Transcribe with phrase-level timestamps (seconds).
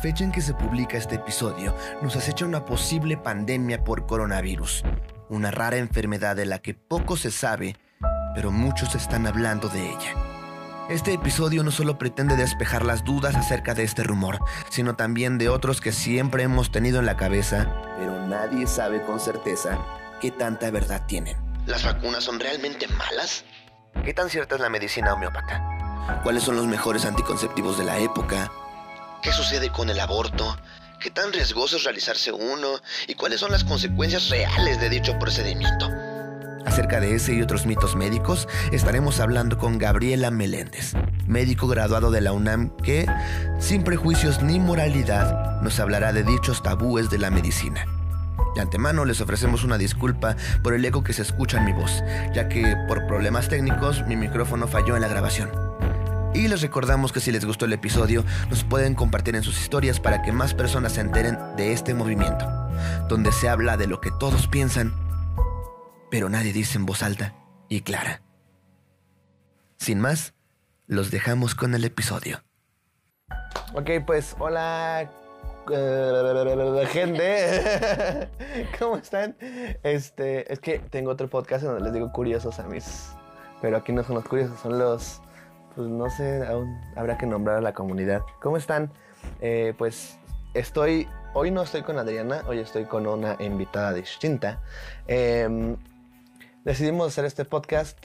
[0.00, 4.82] fecha en que se publica este episodio, nos acecha una posible pandemia por coronavirus,
[5.28, 7.76] una rara enfermedad de la que poco se sabe,
[8.34, 10.14] pero muchos están hablando de ella.
[10.88, 14.40] Este episodio no solo pretende despejar las dudas acerca de este rumor,
[14.70, 19.20] sino también de otros que siempre hemos tenido en la cabeza, pero nadie sabe con
[19.20, 19.78] certeza
[20.20, 21.36] qué tanta verdad tienen.
[21.66, 23.44] ¿Las vacunas son realmente malas?
[24.02, 26.20] ¿Qué tan cierta es la medicina homeópata?
[26.22, 28.50] ¿Cuáles son los mejores anticonceptivos de la época?
[29.22, 30.56] ¿Qué sucede con el aborto?
[30.98, 32.80] ¿Qué tan riesgoso es realizarse uno?
[33.06, 35.90] ¿Y cuáles son las consecuencias reales de dicho procedimiento?
[36.64, 40.94] Acerca de ese y otros mitos médicos estaremos hablando con Gabriela Meléndez,
[41.26, 43.06] médico graduado de la UNAM que,
[43.58, 47.84] sin prejuicios ni moralidad, nos hablará de dichos tabúes de la medicina.
[48.54, 52.02] De antemano les ofrecemos una disculpa por el eco que se escucha en mi voz,
[52.34, 55.50] ya que por problemas técnicos mi micrófono falló en la grabación.
[56.34, 60.00] Y les recordamos que si les gustó el episodio, nos pueden compartir en sus historias
[60.00, 62.46] para que más personas se enteren de este movimiento,
[63.08, 64.94] donde se habla de lo que todos piensan
[66.10, 67.34] pero nadie dice en voz alta
[67.68, 68.20] y clara.
[69.78, 70.34] Sin más,
[70.86, 72.42] los dejamos con el episodio.
[73.74, 75.08] Ok, pues hola
[75.72, 78.28] eh, gente,
[78.78, 79.36] ¿cómo están?
[79.82, 83.12] Este, es que tengo otro podcast donde les digo curiosos a mis,
[83.62, 85.22] pero aquí no son los curiosos, son los,
[85.74, 88.22] pues no sé, aún habrá que nombrar a la comunidad.
[88.40, 88.92] ¿Cómo están?
[89.40, 90.18] Eh, pues
[90.54, 94.60] estoy, hoy no estoy con Adriana, hoy estoy con una invitada distinta.
[95.06, 95.76] Eh,
[96.64, 97.98] decidimos hacer este podcast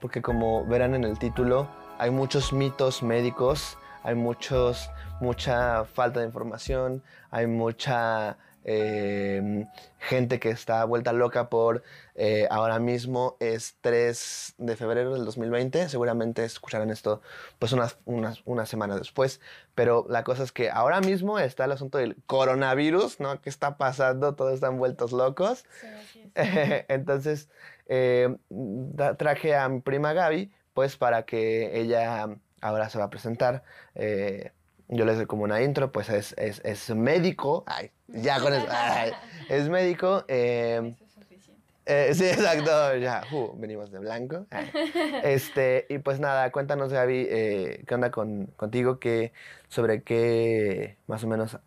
[0.00, 1.68] porque como verán en el título,
[1.98, 4.90] hay muchos mitos médicos, hay muchos,
[5.20, 9.66] mucha falta de información, hay mucha eh,
[9.98, 11.82] gente que está vuelta loca por
[12.22, 17.22] eh, ahora mismo es 3 de febrero del 2020, seguramente escucharán esto
[17.58, 19.40] pues unas, unas, una semana después,
[19.74, 23.40] pero la cosa es que ahora mismo está el asunto del coronavirus, ¿no?
[23.40, 24.34] ¿Qué está pasando?
[24.34, 25.64] Todos están vueltos locos.
[26.34, 27.48] Entonces,
[27.86, 28.36] eh,
[29.16, 32.28] traje a mi prima Gaby, pues para que ella
[32.60, 33.62] ahora se va a presentar.
[33.94, 34.52] Eh,
[34.88, 37.64] yo les doy como una intro, pues es, es, es médico.
[37.66, 38.66] Ay, ya con eso.
[39.48, 40.26] es médico.
[40.28, 40.94] Eh,
[41.90, 44.46] eh, sí, exacto, ya, uh, venimos de blanco.
[45.24, 48.98] Este, y pues nada, cuéntanos Gaby, eh, ¿qué onda con, contigo?
[48.98, 49.32] ¿Qué,
[49.68, 51.58] sobre qué, más o menos,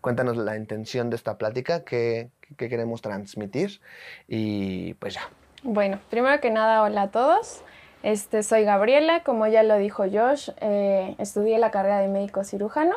[0.00, 3.80] cuéntanos la intención de esta plática, qué, qué queremos transmitir
[4.28, 5.28] y pues ya.
[5.62, 7.62] Bueno, primero que nada, hola a todos.
[8.02, 12.96] Este, soy Gabriela, como ya lo dijo Josh, eh, estudié la carrera de médico cirujano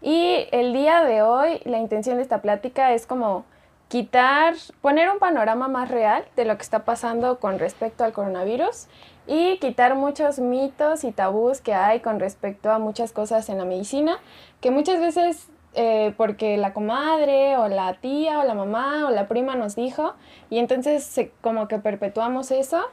[0.00, 3.44] y el día de hoy la intención de esta plática es como
[3.88, 8.86] quitar, poner un panorama más real de lo que está pasando con respecto al coronavirus
[9.26, 13.64] y quitar muchos mitos y tabús que hay con respecto a muchas cosas en la
[13.64, 14.18] medicina,
[14.60, 19.26] que muchas veces eh, porque la comadre o la tía o la mamá o la
[19.26, 20.14] prima nos dijo
[20.48, 22.84] y entonces como que perpetuamos eso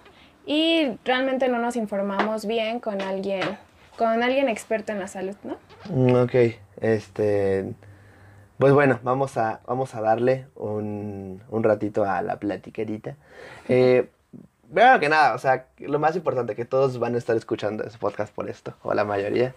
[0.46, 3.44] y realmente no nos informamos bien con alguien,
[3.98, 6.24] con alguien experto en la salud, ¿no?
[6.24, 6.34] Ok,
[6.80, 7.74] este,
[8.62, 13.16] pues bueno, vamos a, vamos a darle un, un ratito a la platiquerita.
[13.68, 14.08] Eh,
[15.00, 18.32] que nada, o sea, lo más importante que todos van a estar escuchando ese podcast
[18.32, 19.56] por esto, o la mayoría.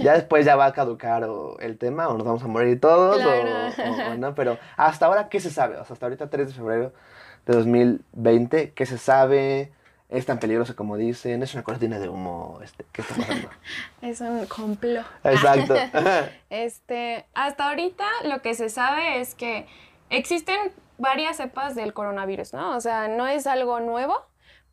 [0.00, 1.28] Ya después ya va a caducar
[1.60, 5.50] el tema, o nos vamos a morir todos, o, no, pero hasta ahora, ¿qué se
[5.50, 5.76] sabe?
[5.76, 6.92] O sea, hasta ahorita 3 de febrero
[7.46, 9.70] de 2020, ¿qué se sabe?
[10.10, 11.40] ¿Es tan peligroso como dicen?
[11.42, 12.58] ¿Es una cortina de humo?
[12.64, 13.48] Este, ¿Qué está pasando?
[14.02, 15.06] es un complot.
[15.22, 15.74] Exacto.
[16.50, 19.66] este, hasta ahorita lo que se sabe es que
[20.10, 22.76] existen varias cepas del coronavirus, ¿no?
[22.76, 24.16] O sea, no es algo nuevo,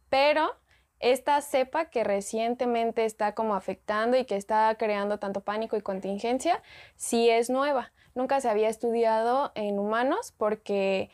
[0.10, 0.56] pero
[1.00, 6.64] esta cepa que recientemente está como afectando y que está creando tanto pánico y contingencia,
[6.96, 7.92] sí es nueva.
[8.16, 11.12] Nunca se había estudiado en humanos porque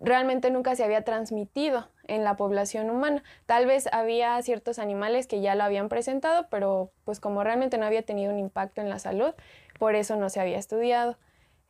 [0.00, 3.22] realmente nunca se había transmitido en la población humana.
[3.46, 7.86] Tal vez había ciertos animales que ya lo habían presentado, pero pues como realmente no
[7.86, 9.34] había tenido un impacto en la salud,
[9.78, 11.18] por eso no se había estudiado.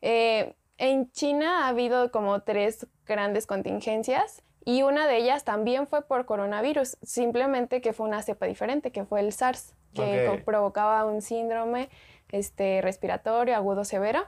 [0.01, 6.03] Eh, en China ha habido como tres grandes contingencias y una de ellas también fue
[6.07, 11.21] por coronavirus, simplemente que fue una cepa diferente, que fue el SARS, que provocaba un
[11.21, 11.89] síndrome
[12.31, 14.25] este, respiratorio agudo severo.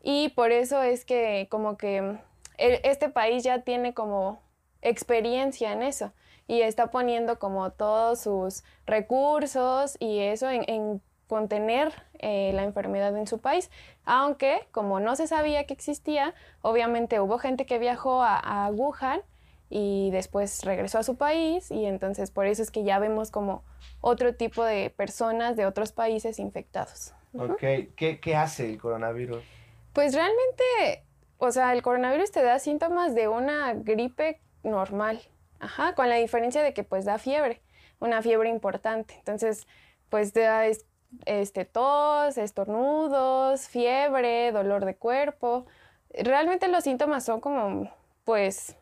[0.00, 2.18] Y por eso es que como que
[2.58, 4.40] este país ya tiene como
[4.82, 6.12] experiencia en eso
[6.46, 13.26] y está poniendo como todos sus recursos y eso en, contener eh, la enfermedad en
[13.26, 13.70] su país.
[14.06, 19.20] Aunque como no se sabía que existía, obviamente hubo gente que viajó a, a Wuhan
[19.68, 23.62] y después regresó a su país y entonces por eso es que ya vemos como
[24.00, 27.12] otro tipo de personas de otros países infectados.
[27.34, 27.60] Ok,
[27.94, 29.42] ¿Qué, ¿qué hace el coronavirus?
[29.92, 31.04] Pues realmente,
[31.38, 35.20] o sea, el coronavirus te da síntomas de una gripe normal,
[35.60, 37.62] ajá, con la diferencia de que pues da fiebre,
[38.00, 39.14] una fiebre importante.
[39.14, 39.66] Entonces,
[40.08, 40.66] pues da
[41.26, 45.66] este, tos, estornudos, fiebre, dolor de cuerpo.
[46.10, 47.90] Realmente los síntomas son como,
[48.24, 48.76] pues,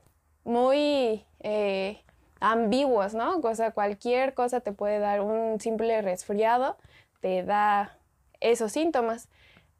[0.44, 2.02] muy eh,
[2.40, 3.38] ambiguos, ¿no?
[3.38, 6.76] O sea, cualquier cosa te puede dar un simple resfriado,
[7.20, 7.98] te da
[8.40, 9.28] esos síntomas.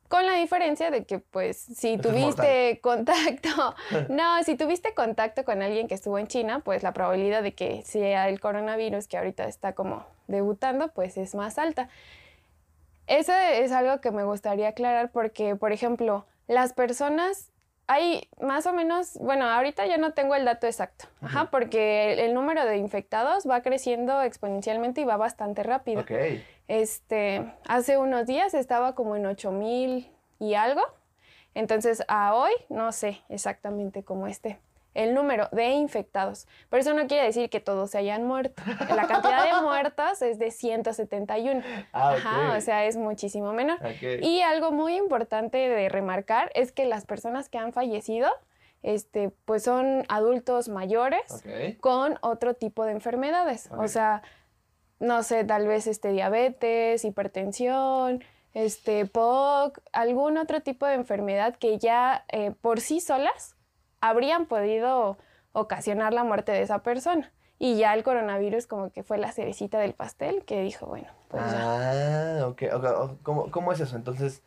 [0.08, 3.74] Con la diferencia de que, pues, si tuviste contacto,
[4.08, 7.82] no, si tuviste contacto con alguien que estuvo en China, pues la probabilidad de que
[7.82, 11.88] sea el coronavirus que ahorita está como debutando, pues es más alta.
[13.06, 17.50] Eso es algo que me gustaría aclarar porque, por ejemplo, las personas
[17.86, 22.34] hay más o menos, bueno, ahorita ya no tengo el dato exacto, ajá, porque el,
[22.34, 26.04] número de infectados va creciendo exponencialmente y va bastante rápido.
[26.68, 30.10] Este, hace unos días estaba como en 8000
[30.40, 30.82] y algo.
[31.54, 34.58] Entonces, a hoy no sé exactamente cómo esté
[34.96, 36.48] el número de infectados.
[36.70, 38.62] Pero eso no quiere decir que todos se hayan muerto.
[38.88, 41.62] La cantidad de muertos es de 171.
[41.92, 43.78] Ah, Ajá, o sea, es muchísimo menor.
[44.22, 48.30] Y algo muy importante de remarcar es que las personas que han fallecido,
[48.82, 51.44] este, pues son adultos mayores
[51.80, 53.68] con otro tipo de enfermedades.
[53.76, 54.22] O sea,
[54.98, 61.76] no sé, tal vez este, diabetes, hipertensión, este, POC, algún otro tipo de enfermedad que
[61.78, 63.55] ya eh, por sí solas
[64.00, 65.18] habrían podido
[65.52, 67.32] ocasionar la muerte de esa persona.
[67.58, 71.42] Y ya el coronavirus como que fue la cerecita del pastel que dijo, bueno, pues
[71.46, 72.62] ah, ok.
[73.22, 73.96] ¿Cómo, es eso?
[73.96, 74.42] Entonces,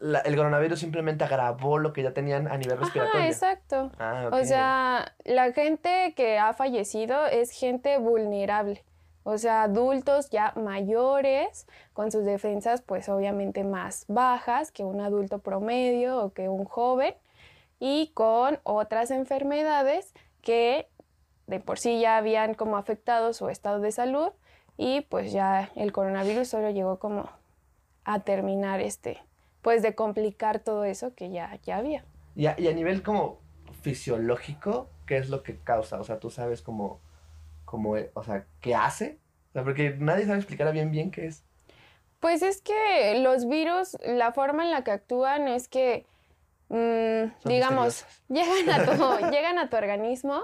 [0.00, 3.26] el coronavirus simplemente agravó lo que ya tenían a nivel respiratorio.
[3.26, 3.90] exacto.
[3.98, 8.82] Ah, o sea, la gente que ha fallecido es gente vulnerable.
[9.24, 15.40] O sea, adultos ya mayores, con sus defensas pues obviamente más bajas que un adulto
[15.40, 17.14] promedio o que un joven
[17.84, 20.86] y con otras enfermedades que
[21.48, 24.30] de por sí ya habían como afectado su estado de salud
[24.76, 27.28] y pues ya el coronavirus solo llegó como
[28.04, 29.18] a terminar este,
[29.62, 32.04] pues de complicar todo eso que ya, ya había.
[32.36, 33.40] Y a, y a nivel como
[33.80, 35.98] fisiológico, ¿qué es lo que causa?
[35.98, 37.00] O sea, tú sabes cómo,
[37.64, 39.18] cómo o sea, qué hace.
[39.50, 41.42] O sea, porque nadie sabe explicar bien bien qué es.
[42.20, 46.06] Pues es que los virus, la forma en la que actúan es que
[46.72, 50.42] Mm, digamos, llegan a, tu, llegan a tu organismo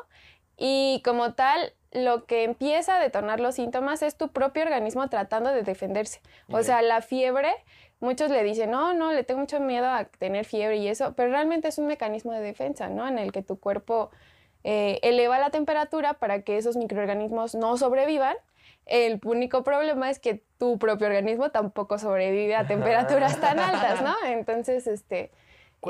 [0.59, 5.51] y como tal, lo que empieza a detonar los síntomas es tu propio organismo tratando
[5.51, 6.21] de defenderse.
[6.51, 7.51] O sea, la fiebre,
[8.01, 11.31] muchos le dicen, no, no, le tengo mucho miedo a tener fiebre y eso, pero
[11.31, 13.09] realmente es un mecanismo de defensa, ¿no?
[13.09, 14.11] En el que tu cuerpo
[14.65, 18.37] eh, eleva la temperatura para que esos microorganismos no sobrevivan.
[18.85, 24.15] El único problema es que tu propio organismo tampoco sobrevive a temperaturas tan altas, ¿no?
[24.27, 25.31] Entonces, este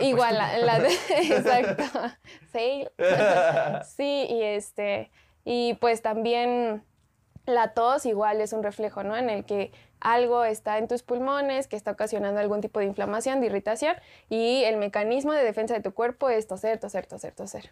[0.01, 1.85] Igual, la, de, exacto.
[2.53, 2.87] Sí.
[3.97, 5.11] sí, y este,
[5.45, 6.85] y pues también
[7.47, 9.17] la tos igual es un reflejo, ¿no?
[9.17, 13.41] En el que algo está en tus pulmones, que está ocasionando algún tipo de inflamación,
[13.41, 13.97] de irritación,
[14.29, 17.71] y el mecanismo de defensa de tu cuerpo es toser, toser, toser, toser.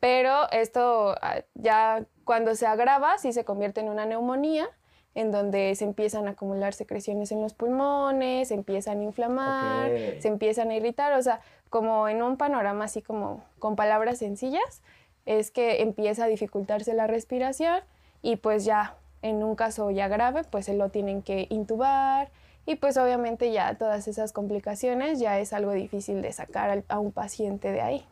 [0.00, 4.68] Pero esto ah, ya cuando se agrava, sí se convierte en una neumonía,
[5.14, 10.28] en donde se empiezan a acumular secreciones en los pulmones, se empiezan a inflamar, se
[10.28, 14.82] empiezan a irritar, o sea, como en un panorama así como con palabras sencillas,
[15.26, 17.80] es que empieza a dificultarse la respiración
[18.22, 22.30] y pues ya en un caso ya grave, pues se lo tienen que intubar
[22.66, 27.12] y pues obviamente ya todas esas complicaciones ya es algo difícil de sacar a un
[27.12, 28.06] paciente de ahí.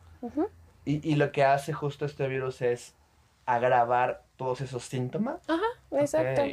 [0.85, 2.95] y, y, lo que hace justo este virus es
[3.45, 5.41] agravar todos esos síntomas.
[5.49, 6.43] Ajá, exacto.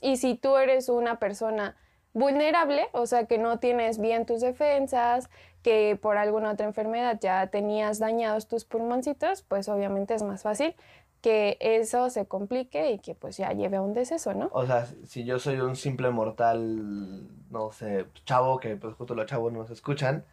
[0.00, 1.76] Y si tú eres una persona
[2.12, 5.30] vulnerable, o sea, que no tienes bien tus defensas,
[5.62, 10.74] que por alguna otra enfermedad ya tenías dañados tus pulmoncitos, pues obviamente es más fácil
[11.22, 14.50] que eso se complique y que pues ya lleve a un deceso, ¿no?
[14.52, 19.26] O sea, si yo soy un simple mortal, no sé, chavo, que pues justo los
[19.26, 20.24] chavos nos escuchan,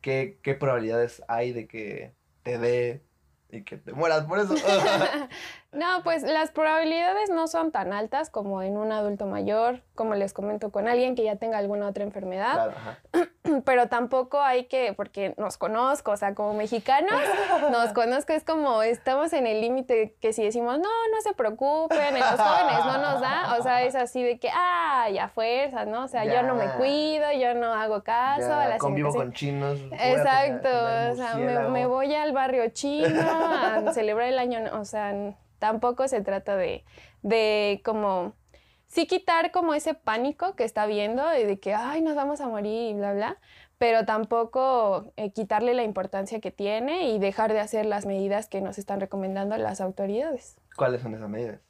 [0.00, 2.12] ¿qué, qué probabilidades hay de que
[2.42, 3.02] te dé
[3.52, 4.54] y que te mueras por eso.
[5.72, 10.34] no, pues las probabilidades no son tan altas como en un adulto mayor, como les
[10.34, 12.74] comento, con alguien que ya tenga alguna otra enfermedad.
[13.64, 17.12] Pero tampoco hay que, porque nos conozco, o sea, como mexicanos,
[17.72, 22.16] nos conozco, es como estamos en el límite que si decimos, no, no se preocupen,
[22.16, 25.86] en los jóvenes no nos da, o sea, es así de que, ah, ya fuerzas,
[25.86, 26.04] ¿no?
[26.04, 29.80] O sea, yo no me cuido, yo no hago caso a Convivo con chinos.
[29.92, 35.34] Exacto, o sea, me, me voy al barrio chino a celebrar el año, o sea,
[35.62, 36.84] tampoco se trata de,
[37.22, 38.32] de como,
[38.88, 42.48] sí quitar como ese pánico que está viendo y de que, ay, nos vamos a
[42.48, 43.36] morir y bla, bla,
[43.78, 48.60] pero tampoco eh, quitarle la importancia que tiene y dejar de hacer las medidas que
[48.60, 50.56] nos están recomendando las autoridades.
[50.76, 51.60] ¿Cuáles son esas medidas?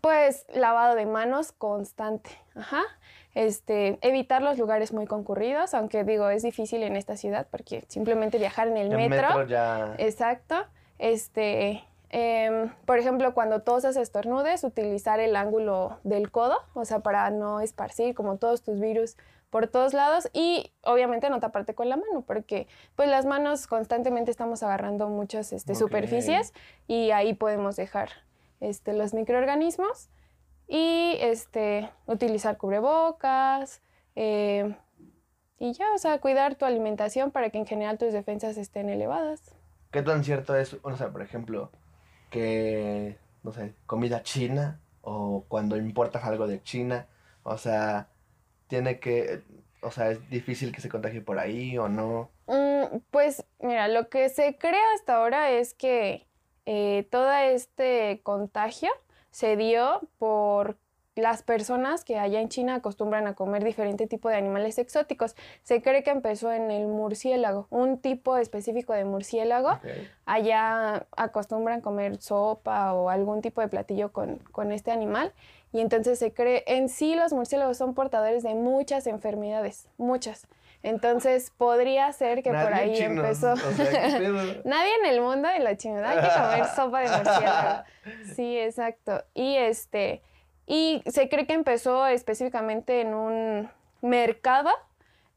[0.00, 2.80] Pues lavado de manos constante, ajá.
[3.34, 8.38] Este, evitar los lugares muy concurridos, aunque digo, es difícil en esta ciudad porque simplemente
[8.38, 9.28] viajar en el, El metro.
[9.28, 9.96] metro ya...
[9.98, 10.64] Exacto.
[10.98, 11.84] Este,
[12.14, 17.60] em, por ejemplo, cuando tosas estornudes, utilizar el ángulo del codo, o sea, para no
[17.60, 19.16] esparcir como todos tus virus
[19.50, 22.66] por todos lados y obviamente no taparte con la mano porque
[22.96, 26.52] pues las manos constantemente estamos agarrando muchas este, superficies
[26.88, 28.08] y ahí podemos dejar
[28.60, 30.08] este, los microorganismos
[30.66, 33.80] y este, utilizar cubrebocas
[34.16, 34.76] eh,
[35.58, 39.54] y ya, o sea, cuidar tu alimentación para que en general tus defensas estén elevadas.
[39.92, 41.70] ¿Qué tan cierto es, o sea, por ejemplo,
[42.34, 47.06] que, no sé, comida china o cuando importas algo de China,
[47.44, 48.08] o sea,
[48.66, 49.42] tiene que,
[49.82, 52.30] o sea, es difícil que se contagie por ahí o no?
[52.48, 56.26] Mm, pues mira, lo que se cree hasta ahora es que
[56.66, 58.90] eh, todo este contagio
[59.30, 60.76] se dio por
[61.16, 65.36] las personas que allá en China acostumbran a comer diferente tipo de animales exóticos.
[65.62, 69.78] Se cree que empezó en el murciélago, un tipo específico de murciélago.
[70.26, 75.32] Allá acostumbran comer sopa o algún tipo de platillo con, con este animal.
[75.72, 80.46] Y entonces se cree, en sí los murciélagos son portadores de muchas enfermedades, muchas.
[80.84, 83.54] Entonces podría ser que por ahí chino, empezó.
[84.64, 87.82] Nadie en el mundo de la chingada hay que comer sopa de murciélago.
[88.36, 89.24] Sí, exacto.
[89.32, 90.22] Y este,
[90.66, 94.70] y se cree que empezó específicamente en un mercado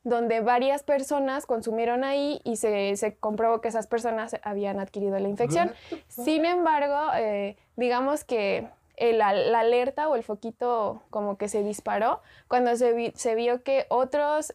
[0.03, 5.27] donde varias personas consumieron ahí y se, se comprobó que esas personas habían adquirido la
[5.27, 5.73] infección.
[6.07, 11.63] Sin embargo, eh, digamos que el- la, la alerta o el foquito como que se
[11.63, 14.51] disparó cuando se, vi- se vio que otras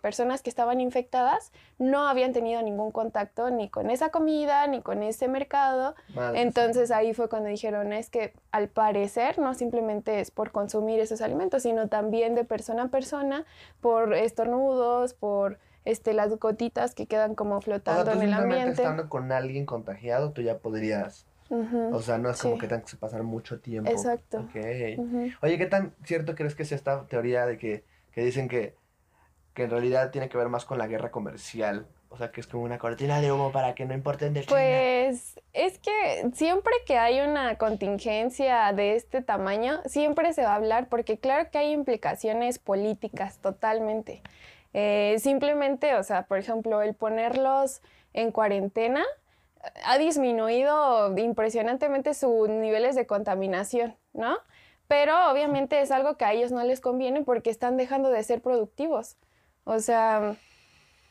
[0.00, 5.02] personas que estaban infectadas no habían tenido ningún contacto ni con esa comida ni con
[5.02, 5.94] ese mercado.
[6.14, 11.00] Madre Entonces ahí fue cuando dijeron, es que al parecer no simplemente es por consumir
[11.00, 13.44] esos alimentos, sino también de persona a persona,
[13.80, 18.34] por estornudos, por este, las gotitas que quedan como O sea, flotando tú en el
[18.34, 18.82] ambiente.
[18.82, 22.60] estando con alguien contagiado, tú ya podrías, Ujú, o sea, no es como Sí.
[22.60, 23.90] que tengas que pasar mucho tiempo.
[23.90, 24.38] Exacto.
[24.40, 24.56] Ok.
[24.98, 25.30] ujú.
[25.42, 28.74] Oye, ¿qué tan cierto crees que es esta teoría de que, que dicen que,
[29.54, 31.86] que en realidad tiene que ver más con la guerra comercial?
[32.08, 34.50] O sea, que es como una cortina de humo para que no importen de China.
[34.56, 40.54] Pues es que siempre que hay una contingencia de este tamaño, siempre se va a
[40.54, 44.22] hablar, porque claro que hay implicaciones políticas totalmente.
[44.72, 47.82] Eh, simplemente, o sea, por ejemplo, el ponerlos
[48.14, 49.02] en cuarentena
[49.84, 54.38] ha disminuido impresionantemente sus niveles de contaminación, ¿no?
[54.88, 58.40] Pero obviamente es algo que a ellos no les conviene porque están dejando de ser
[58.40, 59.16] productivos.
[59.64, 60.36] O sea,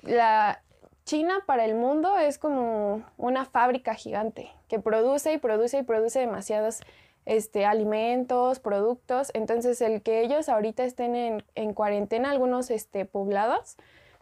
[0.02, 0.62] la
[1.04, 6.20] China para el mundo es como una fábrica gigante que produce y produce y produce
[6.20, 6.80] demasiados
[7.26, 9.32] este, alimentos, productos.
[9.34, 13.76] Entonces, el que ellos ahorita estén en, en cuarentena, algunos este, poblados,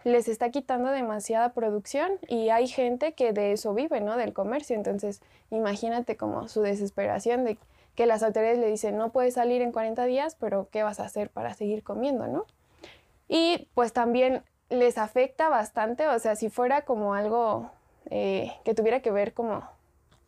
[0.03, 4.17] les está quitando demasiada producción y hay gente que de eso vive, ¿no?
[4.17, 4.75] Del comercio.
[4.75, 7.57] Entonces, imagínate como su desesperación de
[7.95, 11.05] que las autoridades le dicen, no puedes salir en 40 días, pero ¿qué vas a
[11.05, 12.45] hacer para seguir comiendo, ¿no?
[13.27, 17.69] Y pues también les afecta bastante, o sea, si fuera como algo
[18.09, 19.63] eh, que tuviera que ver como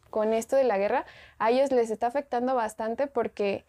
[0.10, 1.06] con esto de la guerra,
[1.40, 3.66] a ellos les está afectando bastante porque,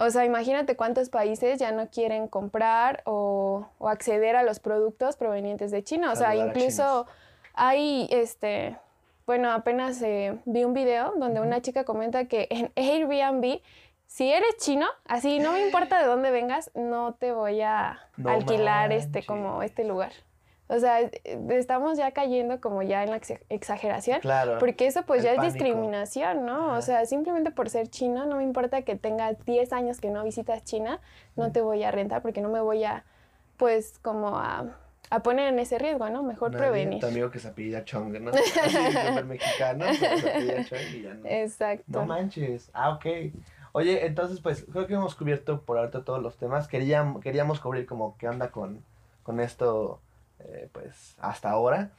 [0.00, 5.16] o sea, imagínate cuántos países ya no quieren comprar o, o acceder a los productos
[5.16, 6.10] provenientes de China.
[6.12, 7.06] O sea, incluso
[7.52, 8.78] hay, este,
[9.26, 13.60] bueno, apenas eh, vi un video donde una chica comenta que en Airbnb,
[14.06, 18.30] si eres chino, así no me importa de dónde vengas, no te voy a No
[18.30, 20.12] alquilar este como este lugar.
[20.72, 21.10] O sea, eh,
[21.50, 24.20] estamos ya cayendo como ya en la ex- exageración.
[24.20, 24.58] Claro.
[24.60, 26.68] Porque eso pues ya es discriminación, ¿no?
[26.70, 26.78] Ajá.
[26.78, 30.22] O sea, simplemente por ser chino, no me importa que tengas 10 años que no
[30.22, 31.00] visitas China,
[31.34, 33.04] no te voy a rentar porque no me voy a,
[33.56, 34.64] pues, como a,
[35.10, 36.22] a poner en ese riesgo, ¿no?
[36.22, 37.00] Mejor Nadie, prevenir.
[37.00, 38.30] Tu amigo que se apellida Chong, ¿no?
[38.64, 41.26] Así, mexicano, pero se apellida Chong y ya no.
[41.28, 41.84] Exacto.
[41.88, 42.70] No manches.
[42.72, 43.06] Ah, ok.
[43.72, 46.68] Oye, entonces, pues, creo que hemos cubierto por ahorita todos los temas.
[46.68, 48.82] Queríamos, queríamos cubrir como qué onda con,
[49.22, 50.00] con esto,
[50.44, 51.92] eh, pues, hasta ahora.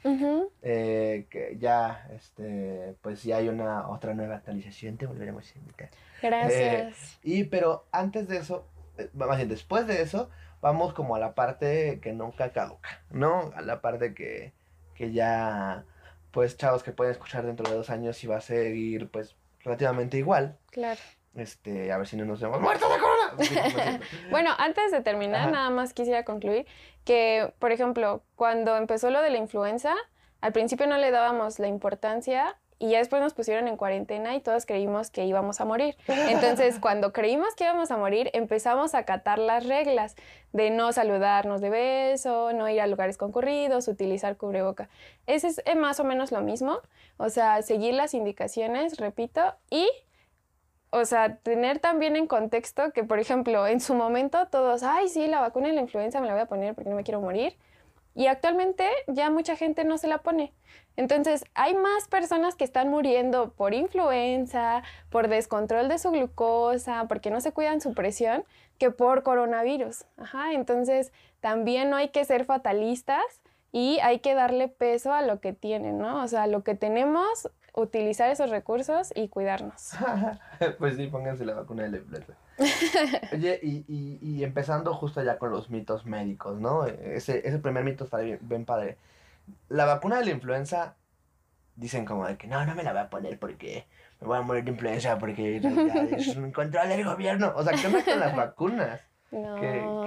[0.61, 5.89] Eh, que ya, este, pues, ya hay una otra nueva actualización, te volveremos a invitar.
[6.21, 7.19] Gracias.
[7.23, 8.67] Y, pero antes de eso,
[8.97, 10.29] eh, más bien, después de eso,
[10.61, 13.51] vamos como a la parte que nunca caduca, ¿no?
[13.55, 14.53] A la parte que,
[14.93, 15.85] que ya,
[16.31, 20.17] pues, chavos que pueden escuchar dentro de dos años y va a seguir, pues, relativamente
[20.17, 20.57] igual.
[20.71, 20.99] claro.
[21.35, 23.99] Este, a ver si no nos hemos muerto de corona.
[24.31, 25.51] bueno, antes de terminar, Ajá.
[25.51, 26.65] nada más quisiera concluir
[27.05, 29.95] que, por ejemplo, cuando empezó lo de la influenza,
[30.41, 34.41] al principio no le dábamos la importancia y ya después nos pusieron en cuarentena y
[34.41, 35.95] todos creímos que íbamos a morir.
[36.07, 40.15] Entonces, cuando creímos que íbamos a morir, empezamos a acatar las reglas
[40.51, 44.89] de no saludarnos de beso, no ir a lugares concurridos, utilizar cubreboca.
[45.27, 46.79] Ese es eh, más o menos lo mismo,
[47.17, 49.87] o sea, seguir las indicaciones, repito, y
[50.91, 55.27] o sea, tener también en contexto que, por ejemplo, en su momento todos, ay, sí,
[55.27, 57.55] la vacuna de la influenza me la voy a poner porque no me quiero morir.
[58.13, 60.53] Y actualmente ya mucha gente no se la pone.
[60.97, 67.31] Entonces, hay más personas que están muriendo por influenza, por descontrol de su glucosa, porque
[67.31, 68.43] no se cuidan su presión,
[68.77, 70.05] que por coronavirus.
[70.17, 73.23] Ajá, entonces también no hay que ser fatalistas
[73.71, 76.21] y hay que darle peso a lo que tienen, ¿no?
[76.21, 79.91] O sea, lo que tenemos, utilizar esos recursos y cuidarnos.
[80.79, 82.33] pues sí, pónganse la vacuna de la influenza.
[83.33, 86.85] Oye, y, y, y empezando justo ya con los mitos médicos, ¿no?
[86.85, 88.97] Ese, ese primer mito está bien, bien padre.
[89.69, 90.95] La vacuna de la influenza,
[91.75, 93.85] dicen como de que no, no me la voy a poner porque
[94.19, 97.53] me voy a morir de influenza porque en realidad es un control del gobierno.
[97.55, 99.01] O sea, ¿qué onda con las vacunas?
[99.31, 99.55] No.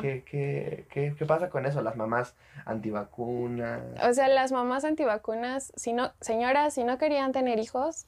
[0.03, 1.81] ¿Qué, qué, qué, qué, pasa con eso?
[1.83, 2.35] Las mamás
[2.67, 3.81] antivacunas.
[4.09, 8.07] O sea, las mamás antivacunas, si no, señoras, si no querían tener hijos,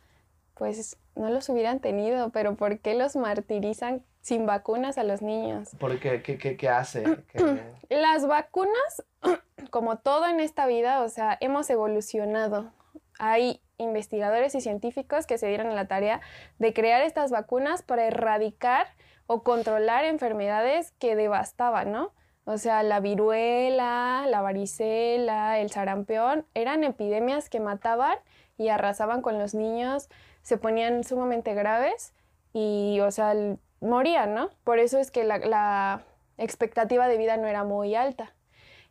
[0.55, 5.71] pues no los hubieran tenido, pero ¿por qué los martirizan sin vacunas a los niños?
[5.79, 6.23] ¿Por qué?
[6.23, 7.05] ¿Qué, qué, qué hace?
[7.33, 9.05] ¿Qué- Las vacunas,
[9.71, 12.71] como todo en esta vida, o sea, hemos evolucionado.
[13.19, 16.21] Hay investigadores y científicos que se dieron a la tarea
[16.59, 18.87] de crear estas vacunas para erradicar
[19.27, 22.13] o controlar enfermedades que devastaban, ¿no?
[22.45, 28.17] O sea, la viruela, la varicela, el sarampión, eran epidemias que mataban
[28.57, 30.09] y arrasaban con los niños,
[30.43, 32.15] se ponían sumamente graves
[32.53, 33.35] y, o sea,
[33.81, 34.51] morían, ¿no?
[34.63, 36.05] Por eso es que la, la
[36.39, 38.36] expectativa de vida no era muy alta.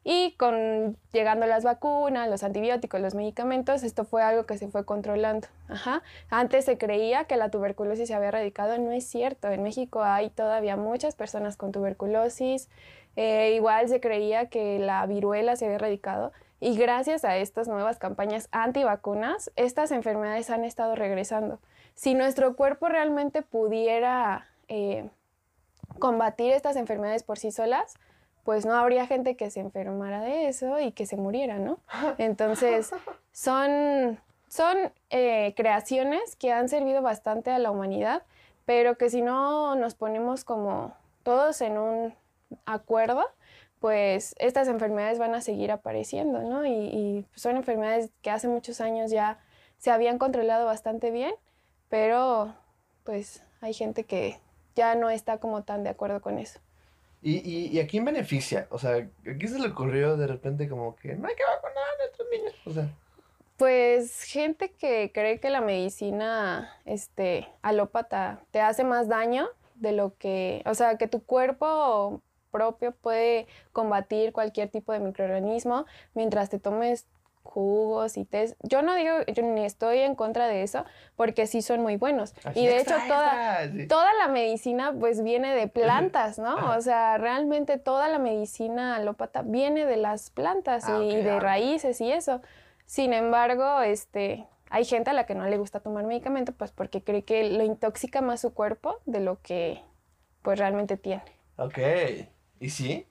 [0.07, 4.85] Y con llegando las vacunas, los antibióticos, los medicamentos, esto fue algo que se fue
[4.85, 5.47] controlando.
[5.67, 6.03] Ajá.
[6.29, 9.49] Antes se creía que la tuberculosis se había erradicado, no es cierto.
[9.49, 12.69] En México hay todavía muchas personas con tuberculosis.
[13.15, 16.33] Eh, igual se creía que la viruela se había erradicado.
[16.59, 21.59] Y gracias a estas nuevas campañas antivacunas, estas enfermedades han estado regresando.
[21.95, 25.09] Si nuestro cuerpo realmente pudiera eh,
[25.97, 27.95] combatir estas enfermedades por sí solas,
[28.45, 31.79] pues no habría gente que se enfermara de eso y que se muriera, ¿no?
[32.19, 32.91] Entonces,
[33.33, 34.77] son, son
[35.09, 38.21] eh, creaciones que han servido bastante a la humanidad,
[38.65, 42.13] pero que si no nos ponemos como todos en un
[42.67, 43.25] acuerdo,
[43.79, 46.67] pues estas enfermedades van a seguir apareciendo, ¿no?
[46.67, 49.39] Y, y son enfermedades que hace muchos años ya
[49.79, 51.33] se habían controlado bastante bien,
[51.89, 52.53] pero
[53.03, 54.39] pues hay gente que
[54.75, 56.59] ya no está como tan de acuerdo con eso.
[57.25, 58.67] ¿Y, y, y a quién beneficia?
[58.69, 61.83] O sea, ¿a quién se le ocurrió de repente como que no hay que vacunar
[61.83, 62.53] a nuestros niños?
[62.65, 62.87] O sea,
[63.57, 70.15] Pues gente que cree que la medicina este, alópata te hace más daño de lo
[70.17, 76.59] que, o sea, que tu cuerpo propio puede combatir cualquier tipo de microorganismo mientras te
[76.59, 77.07] tomes
[77.45, 78.57] jugos y tés.
[78.63, 80.83] Yo no digo, yo ni estoy en contra de eso,
[81.15, 82.33] porque sí son muy buenos.
[82.43, 86.75] así y de hecho toda, toda la medicina pues viene de plantas, ¿no?
[86.75, 91.39] O sea, realmente toda la medicina alópata viene de las plantas Ah, y de ah,
[91.39, 92.41] raíces y eso.
[92.85, 97.01] Sin embargo, este, hay gente a la que no le gusta tomar medicamento pues porque
[97.03, 99.81] cree que lo intoxica más su cuerpo de lo que
[100.41, 101.23] pues realmente tiene.
[101.57, 101.77] Ok.
[102.59, 103.07] ¿Y sí?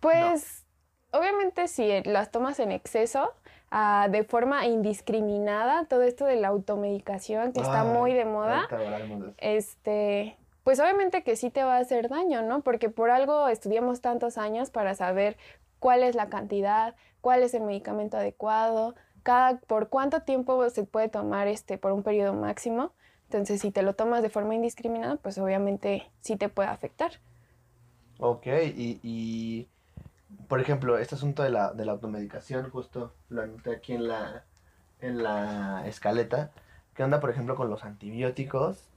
[0.00, 0.64] Pues
[1.12, 3.32] obviamente si las tomas en exceso,
[3.70, 8.68] ah, de forma indiscriminada, todo esto de la automedicación que está muy de moda,
[9.38, 12.62] este, pues obviamente que sí te va a hacer daño, ¿no?
[12.62, 15.36] Porque por algo estudiamos tantos años para saber
[15.78, 21.08] cuál es la cantidad, cuál es el medicamento adecuado, cada, por cuánto tiempo se puede
[21.08, 22.92] tomar este, por un periodo máximo.
[23.24, 27.12] Entonces, si te lo tomas de forma indiscriminada, pues obviamente sí te puede afectar.
[28.18, 29.68] Ok, y, y
[30.48, 34.44] por ejemplo, este asunto de la, de la automedicación, justo lo anoté aquí en la,
[35.00, 36.50] en la escaleta.
[36.94, 38.88] ¿Qué onda, por ejemplo, con los antibióticos?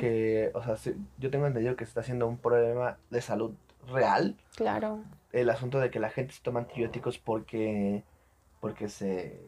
[0.00, 3.52] Que, o sea, se- yo tengo entendido que se está haciendo un problema de salud
[3.88, 4.34] real.
[4.56, 5.02] claro.
[5.32, 8.02] El asunto de que la gente se toma antibióticos porque,
[8.60, 9.38] porque se,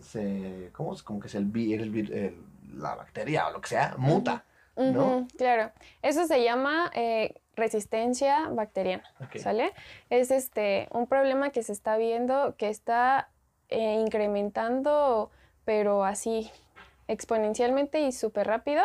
[0.00, 1.02] se, ¿cómo es?
[1.02, 2.42] Como que es el, el, el-
[2.76, 4.44] la bacteria o lo que sea, muta,
[5.36, 5.70] claro.
[6.02, 9.04] Eso se llama eh, resistencia bacteriana.
[9.36, 9.72] ¿Sale?
[10.10, 13.28] Es este un problema que se está viendo que está
[13.68, 15.30] eh, incrementando,
[15.64, 16.50] pero así
[17.08, 18.82] exponencialmente y súper rápido.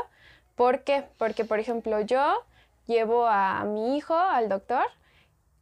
[0.56, 1.04] ¿Por qué?
[1.18, 2.44] Porque, por ejemplo, yo
[2.88, 4.86] llevo a mi hijo al doctor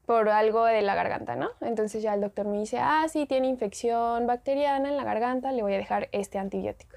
[0.06, 1.50] por algo de la garganta, ¿no?
[1.62, 5.64] Entonces ya el doctor me dice, ah, sí, tiene infección bacteriana en la garganta, le
[5.64, 6.95] voy a dejar este antibiótico.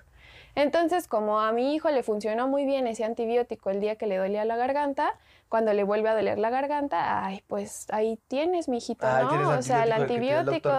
[0.59, 4.17] Entonces, como a mi hijo le funcionó muy bien ese antibiótico el día que le
[4.17, 5.15] dolía la garganta,
[5.49, 9.51] cuando le vuelve a doler la garganta, ay, pues ahí tienes, mi hijito, ¿no?
[9.51, 10.71] O sea, el antibiótico.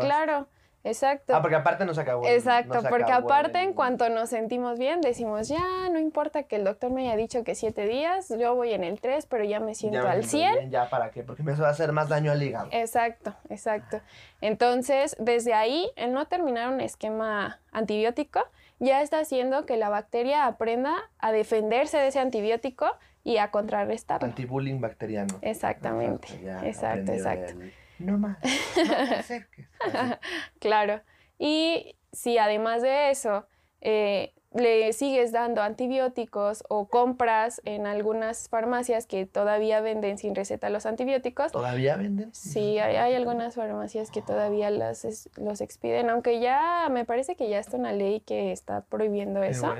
[0.00, 0.46] claro.
[0.86, 1.34] Exacto.
[1.34, 2.24] Ah, porque aparte nos acabó.
[2.28, 6.92] Exacto, porque aparte en cuanto nos sentimos bien, decimos, ya, no importa que el doctor
[6.92, 10.06] me haya dicho que siete días, yo voy en el tres, pero ya me siento
[10.06, 10.70] al 100.
[10.70, 11.24] ya, ¿para qué?
[11.24, 12.68] Porque me va a hacer más daño al hígado.
[12.70, 14.00] Exacto, exacto.
[14.40, 18.44] Entonces, desde ahí, el no terminar un esquema antibiótico
[18.78, 22.86] ya está haciendo que la bacteria aprenda a defenderse de ese antibiótico
[23.24, 24.26] y a contrarrestarlo.
[24.26, 25.38] Antibullying bacteriano.
[25.42, 26.28] Exactamente.
[26.62, 27.54] exacto, exacto
[27.98, 28.38] no más,
[28.76, 29.68] no te acerques.
[30.58, 31.02] claro.
[31.38, 33.46] Y si además de eso
[33.80, 40.70] eh, le sigues dando antibióticos o compras en algunas farmacias que todavía venden sin receta
[40.70, 41.52] los antibióticos.
[41.52, 42.34] ¿Todavía venden?
[42.34, 47.58] Sí, hay, algunas farmacias que todavía las, los expiden, aunque ya me parece que ya
[47.58, 49.74] está una ley que está prohibiendo eso.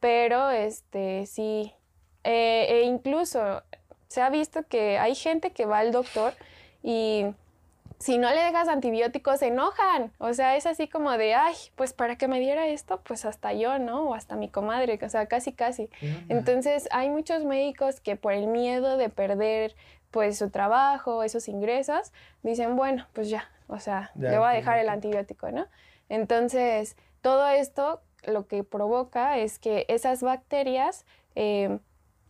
[0.00, 1.72] Pero este sí,
[2.24, 3.62] eh, e incluso
[4.08, 6.34] se ha visto que hay gente que va al doctor
[6.82, 7.26] y
[7.98, 10.12] si no le dejas antibióticos, se enojan.
[10.18, 13.52] O sea, es así como de, ay, pues para que me diera esto, pues hasta
[13.52, 14.10] yo, ¿no?
[14.10, 15.90] O hasta mi comadre, o sea, casi, casi.
[16.28, 19.74] Entonces, hay muchos médicos que por el miedo de perder,
[20.10, 24.78] pues, su trabajo, esos ingresos, dicen, bueno, pues ya, o sea, le voy a dejar
[24.78, 25.66] el antibiótico, ¿no?
[26.08, 31.78] Entonces, todo esto lo que provoca es que esas bacterias eh,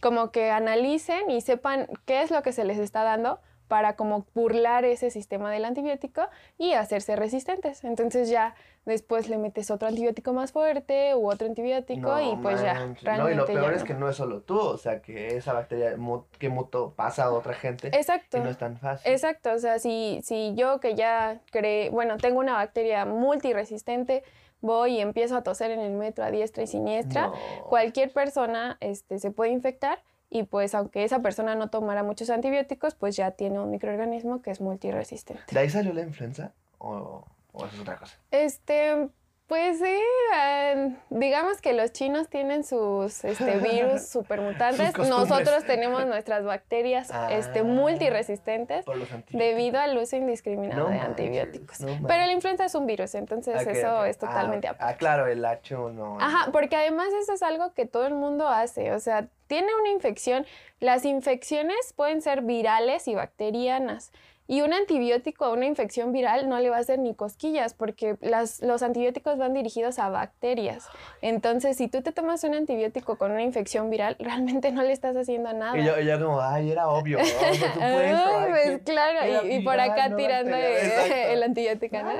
[0.01, 4.27] como que analicen y sepan qué es lo que se les está dando para como
[4.35, 6.23] burlar ese sistema del antibiótico
[6.57, 7.85] y hacerse resistentes.
[7.85, 8.55] Entonces ya
[8.87, 12.87] después le metes otro antibiótico más fuerte u otro antibiótico y pues ya.
[13.19, 15.95] no, y lo peor es que no es solo tú, o sea, que esa bacteria
[16.39, 17.89] que mutó pasa a otra gente.
[17.89, 18.39] Exacto.
[18.39, 19.13] Y no es tan fácil.
[19.13, 24.25] Exacto, o sea, si, si yo que ya creé, bueno, tengo una bacteria multiresistente,
[24.61, 27.31] voy y empiezo a toser en el metro a diestra y siniestra,
[27.69, 32.95] cualquier persona este, se puede infectar y pues aunque esa persona no tomara muchos antibióticos,
[32.95, 35.43] pues ya tiene un microorganismo que es multiresistente.
[35.51, 38.17] ¿De ahí salió la influenza o, o es otra cosa?
[38.31, 39.09] Este,
[39.49, 39.99] pues sí,
[40.37, 44.97] eh, digamos que los chinos tienen sus este, virus supermutantes.
[44.99, 48.85] Nosotros tenemos nuestras bacterias este, ah, multiresistentes
[49.31, 51.79] debido al uso indiscriminado de antibióticos.
[51.79, 56.19] Pero la influenza es un virus, entonces eso es totalmente ah, Ah, claro, el H1.
[56.21, 58.93] Ajá, porque además eso es algo que todo el mundo hace.
[58.93, 60.45] O sea, tiene una infección.
[60.79, 64.13] Las infecciones pueden ser virales y bacterianas.
[64.51, 68.17] Y un antibiótico a una infección viral no le va a hacer ni cosquillas porque
[68.23, 70.89] las, los antibióticos van dirigidos a bacterias.
[71.21, 75.15] Entonces, si tú te tomas un antibiótico con una infección viral, realmente no le estás
[75.17, 75.77] haciendo nada.
[75.77, 77.19] Y yo, yo como, ay, era obvio.
[77.75, 81.99] pues claro, y, por acá tirando el antibiótico.
[82.03, 82.11] ¿no?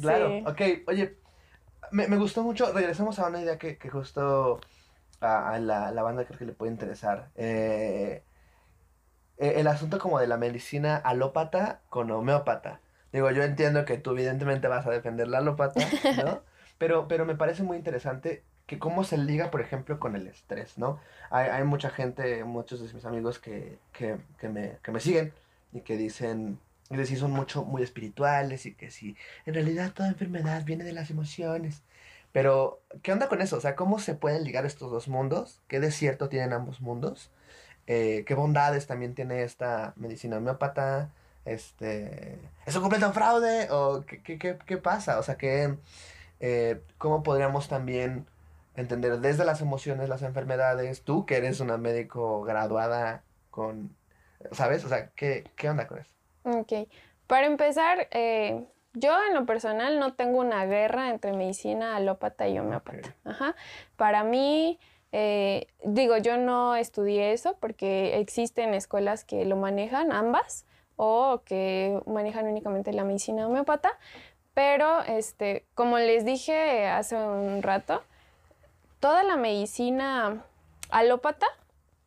[0.00, 0.60] claro, ok.
[0.86, 1.18] Oye,
[1.90, 2.72] me, me, gustó mucho.
[2.72, 4.60] Regresamos a una idea que, que justo
[5.20, 7.28] a, la, la, banda creo que le puede interesar.
[7.36, 8.22] Eh,
[9.50, 12.80] el asunto como de la medicina alópata con homeópata.
[13.12, 15.80] Digo, yo entiendo que tú evidentemente vas a defender la alópata,
[16.24, 16.42] ¿no?
[16.78, 20.78] pero, pero me parece muy interesante que cómo se liga, por ejemplo, con el estrés,
[20.78, 21.00] ¿no?
[21.30, 25.32] Hay, hay mucha gente, muchos de mis amigos que, que, que, me, que me siguen
[25.72, 29.92] y que dicen, y que sí son mucho, muy espirituales y que sí, en realidad
[29.92, 31.82] toda enfermedad viene de las emociones.
[32.32, 33.58] Pero, ¿qué onda con eso?
[33.58, 35.60] O sea, ¿cómo se pueden ligar estos dos mundos?
[35.68, 37.30] ¿Qué desierto tienen ambos mundos?
[37.86, 41.10] Eh, qué bondades también tiene esta medicina homeópata,
[41.44, 43.68] este, ¿es un completo fraude?
[43.70, 45.18] ¿O qué, qué, qué, qué pasa?
[45.18, 45.74] O sea, que,
[46.40, 48.26] eh, ¿cómo podríamos también
[48.76, 51.02] entender desde las emociones las enfermedades?
[51.02, 53.94] Tú que eres una médico graduada con,
[54.52, 54.84] ¿sabes?
[54.84, 56.10] O sea, ¿qué, qué onda con eso?
[56.44, 56.88] Ok,
[57.26, 58.64] para empezar, eh,
[58.94, 63.14] yo en lo personal no tengo una guerra entre medicina alópata y homeópata.
[63.24, 63.56] Ajá.
[63.96, 64.78] Para mí
[65.12, 70.64] eh, digo, yo no estudié eso porque existen escuelas que lo manejan ambas
[70.96, 73.98] o que manejan únicamente la medicina homeopata,
[74.54, 78.02] pero este, como les dije hace un rato,
[79.00, 80.44] toda la medicina
[80.90, 81.46] alópata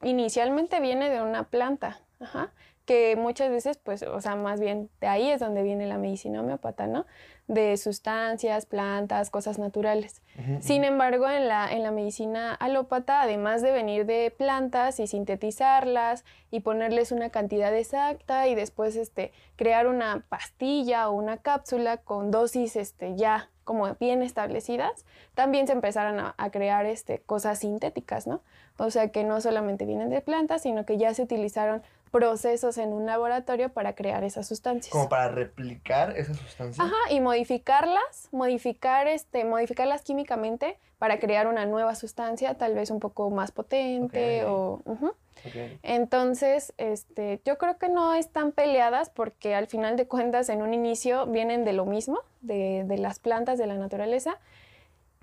[0.01, 1.99] inicialmente viene de una planta.
[2.19, 2.51] Ajá
[2.85, 6.41] que muchas veces, pues, o sea, más bien de ahí es donde viene la medicina
[6.41, 7.05] homeopata, ¿no?
[7.47, 10.21] De sustancias, plantas, cosas naturales.
[10.59, 16.25] Sin embargo, en la, en la medicina alópata, además de venir de plantas y sintetizarlas
[16.49, 22.31] y ponerles una cantidad exacta y después este, crear una pastilla o una cápsula con
[22.31, 28.41] dosis este, ya como bien establecidas, también se empezaron a, crear este, cosas sintéticas, ¿no?
[28.77, 31.81] O sea que no solamente vienen de plantas, sino que ya se utilizaron
[32.15, 34.89] procesos en un laboratorio para crear esas sustancias.
[34.89, 36.79] Como para replicar esas sustancias.
[36.79, 43.01] Ajá, y modificarlas, modificar este, modificarlas químicamente para crear una nueva sustancia, tal vez un
[43.01, 44.49] poco más potente Ok.
[44.49, 45.07] o ujú.
[45.07, 45.79] Ok.
[45.83, 50.73] Entonces, este, yo creo que no están peleadas porque al final de cuentas en un
[50.73, 54.39] inicio vienen de lo mismo, de, de las plantas de la naturaleza.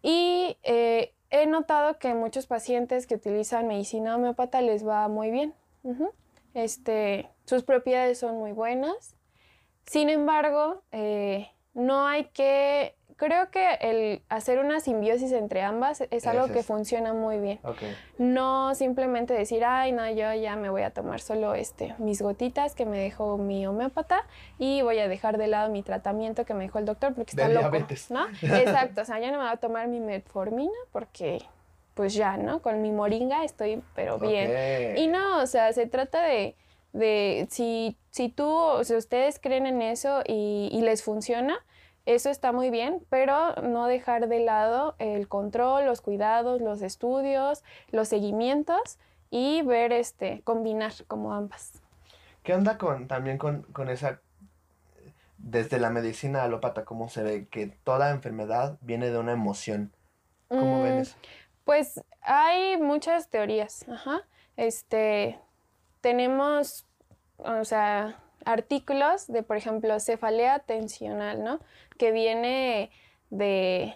[0.02, 5.54] Y eh, he notado que muchos pacientes que utilizan medicina homeópata les va muy bien.
[5.84, 6.10] Ujú.
[6.54, 9.16] Este, sus propiedades son muy buenas.
[9.86, 12.96] Sin embargo, eh, no hay que...
[13.16, 17.60] Creo que el hacer una simbiosis entre ambas es algo que funciona muy bien.
[17.62, 17.82] Ok.
[18.18, 22.74] No simplemente decir, ay, no, yo ya me voy a tomar solo este, mis gotitas
[22.74, 24.26] que me dejó mi homeópata
[24.58, 27.42] y voy a dejar de lado mi tratamiento que me dejó el doctor porque De
[27.42, 28.10] está loco, diabetes.
[28.10, 28.26] ¿no?
[28.42, 31.44] Exacto, o sea, ya no me voy a tomar mi metformina porque,
[31.94, 32.62] pues ya, ¿no?
[32.62, 34.50] Con mi moringa estoy, pero bien.
[34.96, 36.56] Y no, o sea, se trata de,
[36.92, 41.58] de si, si tú, o si ustedes creen en eso y, y les funciona,
[42.06, 47.62] eso está muy bien, pero no dejar de lado el control, los cuidados, los estudios,
[47.90, 48.98] los seguimientos
[49.30, 51.72] y ver, este, combinar como ambas.
[52.42, 54.20] ¿Qué onda con también con, con esa
[55.38, 59.92] desde la medicina alópata cómo se ve que toda enfermedad viene de una emoción?
[60.48, 61.16] ¿Cómo ven Mm, eso?
[61.64, 64.22] Pues hay muchas teorías, ajá.
[64.56, 65.38] Este,
[66.00, 66.86] tenemos,
[67.38, 71.60] o sea, artículos de, por ejemplo, cefalea tensional, ¿no?
[71.98, 72.90] Que viene
[73.30, 73.94] de...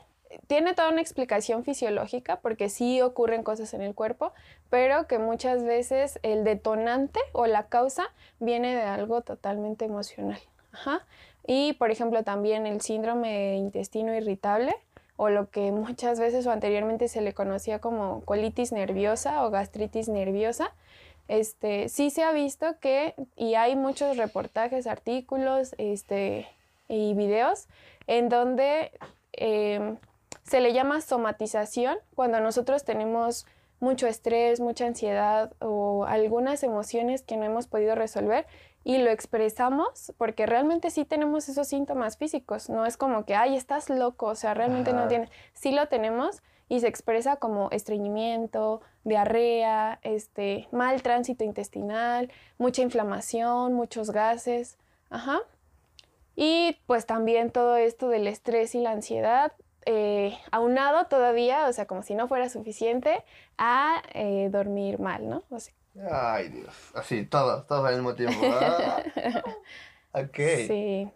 [0.48, 4.33] Tiene toda una explicación fisiológica porque sí ocurren cosas en el cuerpo,
[4.70, 10.40] pero que muchas veces el detonante o la causa viene de algo totalmente emocional.
[10.72, 11.07] Ajá.
[11.46, 14.74] Y, por ejemplo, también el síndrome de intestino irritable,
[15.16, 20.09] o lo que muchas veces o anteriormente se le conocía como colitis nerviosa o gastritis
[20.09, 20.72] nerviosa,
[21.29, 26.46] este, sí se ha visto que, y hay muchos reportajes, artículos este,
[26.88, 27.66] y videos,
[28.07, 28.92] en donde
[29.33, 29.96] em,
[30.44, 33.46] se le llama somatización cuando nosotros tenemos
[33.81, 38.46] mucho estrés, mucha ansiedad o algunas emociones que no hemos podido resolver
[38.87, 43.57] y lo expresamos porque realmente sí tenemos esos síntomas físicos, no es como que, ay,
[43.57, 48.83] estás loco, o sea, realmente no tiene, sí lo tenemos y se expresa como estreñimiento,
[49.03, 54.79] diarrea, este, mal tránsito intestinal, mucha inflamación, muchos gases,
[55.11, 55.40] ajá.
[56.37, 59.53] Y pues también todo esto del estrés y la ansiedad,
[59.85, 63.25] eh, aunado todavía, o sea, como si no fuera suficiente,
[63.59, 65.42] a eh, dormir mal, ¿no?
[65.51, 65.75] O sea,
[66.11, 66.74] Ay, Dios.
[66.94, 68.38] Así, todos, todos al mismo tiempo.
[68.44, 69.02] Ah.
[70.12, 70.37] ok.
[70.66, 71.11] Sí.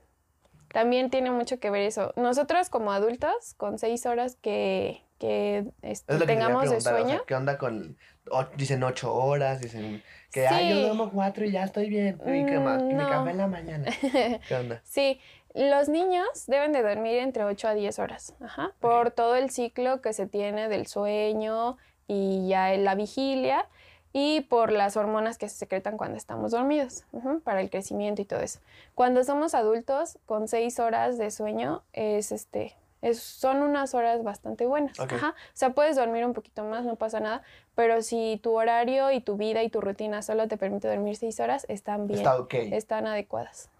[0.72, 2.12] También tiene mucho que ver eso.
[2.16, 6.80] Nosotros como adultos, con seis horas que, que este, Es lo que tengamos de o
[6.80, 7.96] sea, ¿qué onda con...?
[8.30, 12.20] o- dicen ocho horas, dicen que, ay, yo duermo cuatro y ya estoy bien.
[12.24, 13.08] Y que más, Mm, mi no.
[13.08, 13.86] café en la mañana.
[14.48, 14.80] ¿Qué onda?
[14.84, 15.20] Sí,
[15.54, 20.00] los niños deben de dormir entre 8 a 10 horas, ajá, por todo el ciclo
[20.00, 23.66] que se tiene del sueño y ya en la vigilia
[24.12, 27.04] y por las hormonas que se secretan cuando estamos dormidos,
[27.44, 28.60] para el crecimiento y todo eso.
[28.94, 34.66] Cuando somos adultos, con 6 horas de sueño, es este, es- son unas horas bastante
[34.66, 34.98] buenas.
[34.98, 35.12] Ok.
[35.12, 35.28] Ajá.
[35.30, 37.42] O sea, puedes dormir un poquito más, no pasa nada,
[37.74, 41.38] pero si tu horario y tu vida y tu rutina solo te permite dormir 6
[41.40, 43.70] horas, están bien Está están adecuadas.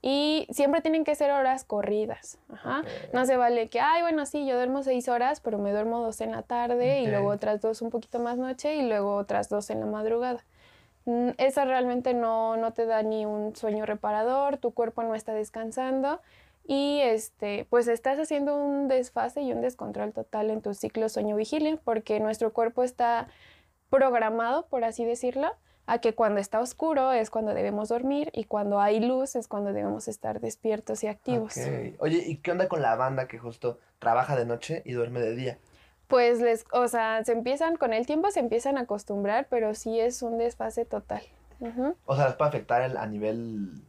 [0.00, 2.38] Y siempre tienen que ser horas corridas.
[2.52, 2.82] Ajá.
[3.12, 6.20] No se vale que, ay, bueno, sí, yo duermo seis horas, pero me duermo dos
[6.20, 9.70] en la tarde y luego otras dos un poquito más noche y luego otras dos
[9.70, 10.44] en la madrugada.
[11.04, 15.32] Mm, Eso realmente no, no te da ni un sueño reparador, tu cuerpo no está
[15.32, 16.20] descansando
[16.64, 21.78] y este, pues estás haciendo un desfase y un descontrol total en tu ciclo sueño-vigilia
[21.82, 23.26] porque nuestro cuerpo está
[23.88, 25.50] programado, por así decirlo,
[25.88, 29.72] a que cuando está oscuro es cuando debemos dormir y cuando hay luz es cuando
[29.72, 31.54] debemos estar despiertos y activos.
[31.98, 35.34] Oye, ¿y qué onda con la banda que justo trabaja de noche y duerme de
[35.34, 35.58] día?
[36.06, 39.98] Pues les, o sea, se empiezan, con el tiempo se empiezan a acostumbrar, pero sí
[39.98, 41.22] es un desfase total.
[42.04, 43.82] O sea, ¿les puede afectar el- a nivel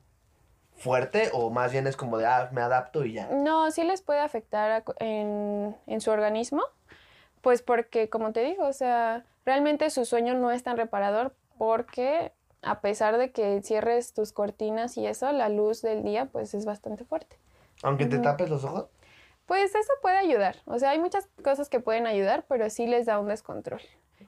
[0.77, 3.27] fuerte o más bien es como de, ah, me adapto y ya?
[3.27, 6.63] No, sí les puede afectar a en, en su organismo,
[7.41, 12.31] pues porque, como te digo, o sea, realmente su sueño no es tan reparador porque
[12.61, 16.65] a pesar de que cierres tus cortinas y eso, la luz del día pues es
[16.65, 17.37] bastante fuerte.
[17.83, 18.87] Aunque te tapes los ojos.
[19.45, 20.55] Pues eso puede ayudar.
[20.65, 23.81] O sea, hay muchas cosas que pueden ayudar, pero sí les da un descontrol.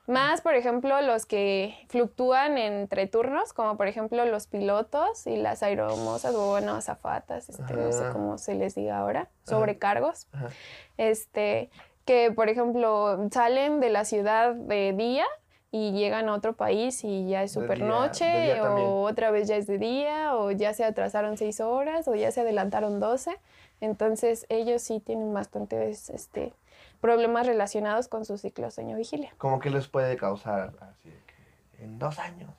[0.08, 5.64] Más, por ejemplo, los que fluctúan entre turnos, como por ejemplo los pilotos y las
[5.64, 10.28] aeromosas o bueno, azafatas, este, no sé cómo se les diga ahora, sobrecargos.
[10.34, 10.50] Ajá.
[10.98, 11.70] Este,
[12.04, 15.26] que por ejemplo salen de la ciudad de día
[15.72, 19.68] y llegan a otro país y ya es de noche o otra vez ya es
[19.68, 23.38] de día o ya se atrasaron seis horas o ya se adelantaron 12.
[23.80, 26.54] Entonces ellos sí tienen bastantes este,
[27.00, 29.34] problemas relacionados con su ciclo sueño-vigilia.
[29.38, 32.52] Como que les puede causar así que en dos años.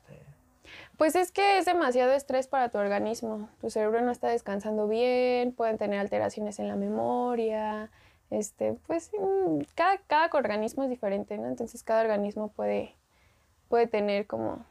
[0.97, 3.49] Pues es que es demasiado estrés para tu organismo.
[3.61, 7.91] Tu cerebro no está descansando bien, pueden tener alteraciones en la memoria.
[8.31, 9.11] Este, pues
[9.75, 11.49] cada, cada organismo es diferente, ¿no?
[11.49, 12.95] Entonces cada organismo puede,
[13.73, 14.67] puede tener como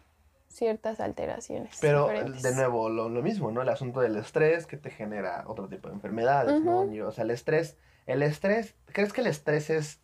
[0.47, 1.75] ciertas alteraciones.
[1.81, 2.43] Pero diferentes.
[2.43, 3.63] de nuevo, lo, lo mismo, ¿no?
[3.63, 6.81] El asunto del estrés que te genera otro tipo de enfermedades, ¿no?
[6.81, 6.91] Ujú.
[6.93, 9.99] Y, o sea, el estrés, el estrés, ¿crees que el estrés es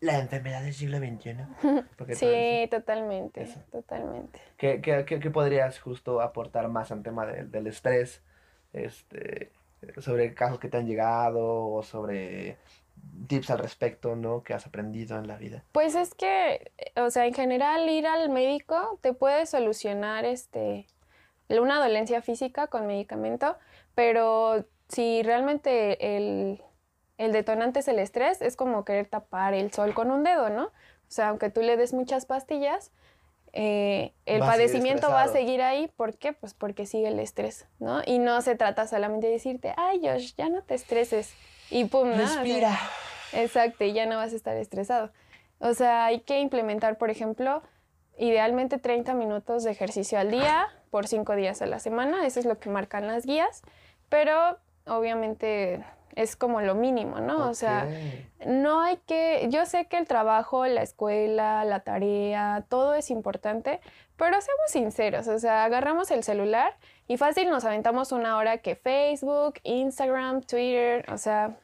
[0.00, 1.36] la enfermedad del siglo XXI?
[1.96, 3.60] Porque Sí, totalmente, Eso.
[3.72, 4.38] totalmente.
[4.58, 8.20] ¿Qué, qué, qué- qué podrías justo aportar más al tema del- del estrés?
[8.74, 9.52] Este,
[10.00, 12.58] sobre casos que te han llegado o sobre
[13.26, 14.42] tips al respecto, ¿no?
[14.42, 15.64] Que has aprendido en la vida.
[15.72, 20.86] Pues es que, eh, o sea, en general ir al médico te puede solucionar este
[21.48, 23.56] una dolencia física con medicamento,
[23.94, 26.62] pero si realmente el,
[27.18, 30.64] el detonante es el estrés, es como querer tapar el sol con un dedo, ¿no?
[30.64, 30.70] O
[31.08, 32.90] sea, aunque tú le des muchas pastillas,
[33.52, 35.88] eh, el Va padecimiento va a seguir ahí.
[35.96, 36.32] ¿Por qué?
[36.32, 38.02] Pues porque sigue el estrés, ¿no?
[38.04, 41.32] Y no se trata solamente de decirte, ay, Josh, ya no te estreses.
[41.70, 42.24] Y pum, ¿no?
[42.24, 42.78] O sea, Respira.
[43.32, 45.10] Exacto, y ya no vas a estar estresado.
[45.58, 47.62] O sea, hay que implementar, por ejemplo,
[48.18, 52.26] idealmente 30 minutos de ejercicio al día por 5 días a la semana.
[52.26, 53.62] Eso es lo que marcan las guías.
[54.08, 57.48] Pero obviamente es como lo mínimo, ¿no?
[57.48, 57.88] O sea,
[58.46, 63.80] no hay que, yo sé que el trabajo, la escuela, la tarea, todo es importante,
[64.16, 66.76] pero seamos sinceros, o sea, agarramos el celular
[67.08, 71.56] y fácil nos aventamos una hora que Facebook, Instagram, Twitter, o sea,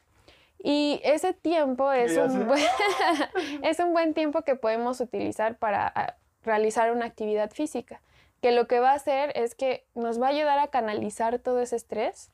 [0.62, 2.62] y ese tiempo es un, buen,
[3.62, 8.02] es un buen tiempo que podemos utilizar para ah, realizar una actividad física,
[8.42, 11.60] que lo que va a hacer es que nos va a ayudar a canalizar todo
[11.60, 12.30] ese estrés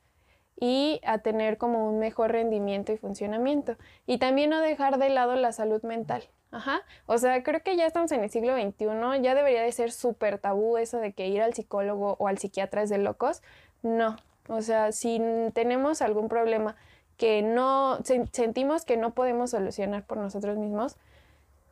[0.59, 3.77] y a tener como un mejor rendimiento y funcionamiento.
[4.05, 6.23] Y también no dejar de lado la salud mental.
[6.51, 6.81] Ajá.
[7.05, 10.37] O sea, creo que ya estamos en el siglo XXI, ya debería de ser súper
[10.39, 13.41] tabú eso de que ir al psicólogo o al psiquiatra es de locos.
[13.83, 14.15] No.
[14.47, 15.21] O sea, si
[15.53, 16.75] tenemos algún problema
[17.17, 20.95] que no sen- sentimos que no podemos solucionar por nosotros mismos,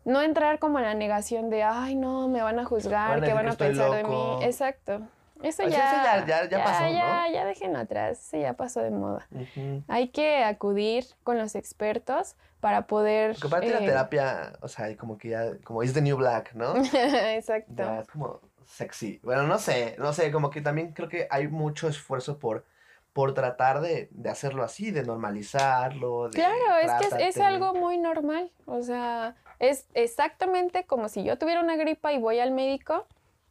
[0.03, 3.25] no entrar como en la negación de, ay, no, me van a juzgar, Van a
[3.25, 4.37] ¿qué decir van que a pensar de mí?
[4.43, 5.01] Exacto.
[5.43, 6.91] Eso ya, eso ya- ya- ya pasó, ¿no?
[6.91, 9.27] Ya, ya déjenlo atrás, eso ya pasó de moda.
[9.87, 13.33] Hay que acudir con los expertos para poder...
[13.33, 16.53] Porque aparte la eh, terapia, o sea, como que ya, como es the new black,
[16.53, 16.73] ¿no?
[16.93, 17.73] Exacto.
[17.75, 19.19] Ya es como sexy.
[19.23, 22.65] Bueno, no sé, no sé, como que también creo que hay mucho esfuerzo por,
[23.13, 26.29] por tratar de, de hacerlo así, de normalizarlo.
[26.29, 28.51] de Claro, es que es, es algo muy normal.
[28.65, 33.05] O sea, es exactamente como si yo tuviera una gripa y voy al médico,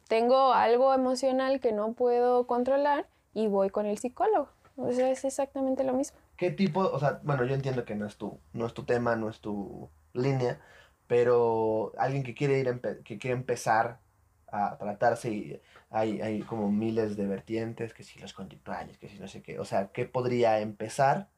[0.08, 4.48] tengo algo emocional que no puedo controlar y voy con el psicólogo.
[4.76, 6.18] O sea, es exactamente lo mismo.
[6.36, 9.14] ¿Qué tipo, o sea, bueno, yo entiendo que no es tu, no es tu tema,
[9.16, 10.60] no es tu línea,
[11.06, 14.00] pero alguien que quiere ir, que quiere empezar
[14.48, 19.18] a tratarse y hay, hay como miles de vertientes, que si los conductuales, que si
[19.18, 21.30] no sé qué, o sea, ¿qué podría empezar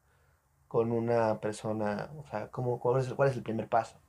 [0.67, 4.01] con una persona, o sea, ¿cómo, cuál, es, el- cuál es el primer paso?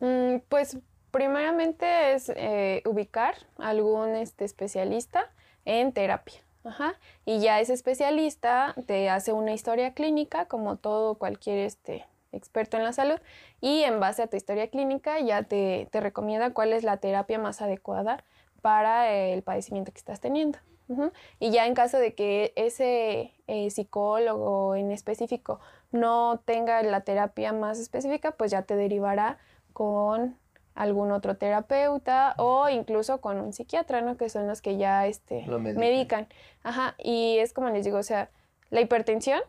[0.00, 0.78] Mm, pues
[1.10, 5.30] primeramente es eh, ubicar algún este, especialista
[5.64, 6.40] en terapia.
[7.24, 12.84] Y ya ese especialista te hace una historia clínica, como todo cualquier este, experto en
[12.84, 13.18] la salud,
[13.62, 17.38] y en base a tu historia clínica ya te, te recomienda cuál es la terapia
[17.38, 18.22] más adecuada
[18.60, 20.58] para el padecimiento que estás teniendo.
[21.38, 25.60] Y ya en caso de que ese eh, psicólogo en específico
[25.92, 29.38] no tenga la terapia más específica, pues ya te derivará
[29.74, 30.38] con
[30.78, 34.16] algún otro terapeuta o incluso con un psiquiatra, ¿no?
[34.16, 35.80] Que son los que ya este, Lo medican.
[35.80, 36.28] medican.
[36.62, 38.30] Ajá, y es como les digo, o sea,
[38.70, 39.40] la hipertensión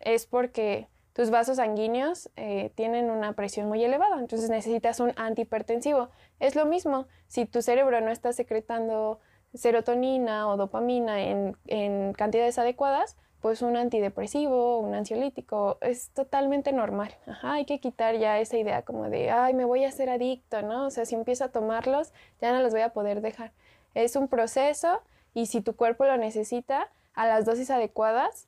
[0.00, 6.08] es porque tus vasos sanguíneos eh, tienen una presión muy elevada, entonces necesitas un antihipertensivo.
[6.40, 9.20] Es lo mismo, si tu cerebro no está secretando
[9.52, 17.12] serotonina o dopamina en, en cantidades adecuadas, pues un antidepresivo, un ansiolítico, es totalmente normal.
[17.26, 20.62] Ajá, hay que quitar ya esa idea como de, ay, me voy a hacer adicto,
[20.62, 20.86] ¿no?
[20.86, 23.52] O sea, si empiezo a tomarlos, ya no los voy a poder dejar.
[23.94, 25.02] Es un proceso
[25.34, 28.46] y si tu cuerpo lo necesita a las dosis adecuadas,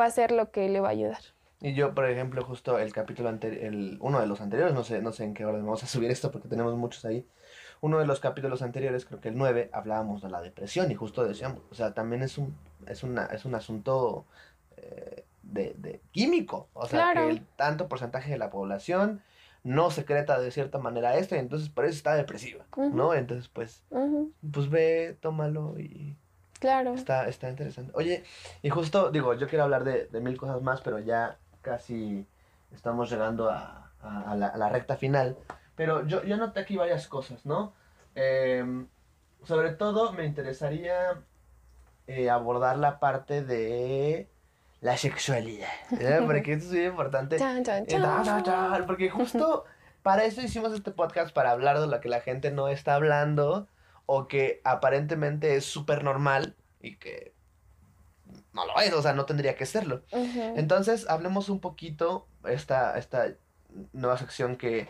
[0.00, 1.20] va a ser lo que le va a ayudar.
[1.60, 3.70] Y yo, por ejemplo, justo el capítulo anterior,
[4.00, 6.30] uno de los anteriores, no sé, no sé en qué orden vamos a subir esto
[6.30, 7.28] porque tenemos muchos ahí.
[7.82, 11.24] Uno de los capítulos anteriores, creo que el 9, hablábamos de la depresión y justo
[11.24, 12.54] decíamos, o sea, también es un,
[12.86, 14.26] es una, es un asunto
[14.76, 16.68] eh, de, de químico.
[16.74, 17.22] O sea, Claro.
[17.26, 19.22] que el tanto porcentaje de la población
[19.64, 23.14] no secreta de cierta manera esto y entonces por eso está depresiva, ¿no?
[23.14, 23.82] Entonces, pues,
[24.52, 26.16] pues ve, tómalo y
[26.58, 26.92] Claro.
[26.94, 27.92] está, está interesante.
[27.94, 28.24] Oye,
[28.62, 32.26] y justo, digo, yo quiero hablar de, de mil cosas más, pero ya casi
[32.72, 35.36] estamos llegando a, a- a la, a la recta final.
[35.80, 37.72] Pero yo, yo noté aquí varias cosas, ¿no?
[38.14, 38.86] Em,
[39.44, 41.22] sobre todo me interesaría
[42.06, 44.28] eh, abordar la parte de
[44.82, 46.20] la sexualidad, ¿eh?
[46.26, 47.38] porque esto es muy importante.
[47.38, 48.84] Chan, chan, Eh, chan.
[48.86, 49.64] Porque justo
[50.02, 53.66] para eso hicimos este podcast, para hablar de lo que la gente no está hablando
[54.04, 57.32] o que aparentemente es súper normal y que
[58.52, 60.02] no lo es, o sea, no tendría que serlo.
[60.12, 63.28] Entonces, hablemos un poquito esta, esta
[63.94, 64.86] nueva sección que...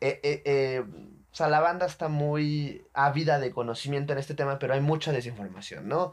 [0.00, 0.84] eh, eh, eh,
[1.32, 5.12] o sea, la banda está muy ávida de conocimiento en este tema, pero hay mucha
[5.12, 6.12] desinformación, ¿no?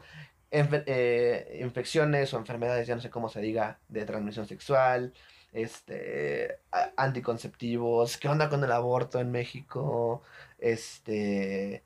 [0.50, 5.12] Enfe- eh, infecciones o enfermedades, ya no sé cómo se diga, de transmisión sexual,
[5.52, 6.58] este,
[6.96, 10.22] anticonceptivos, qué onda con el aborto en México,
[10.58, 11.82] este,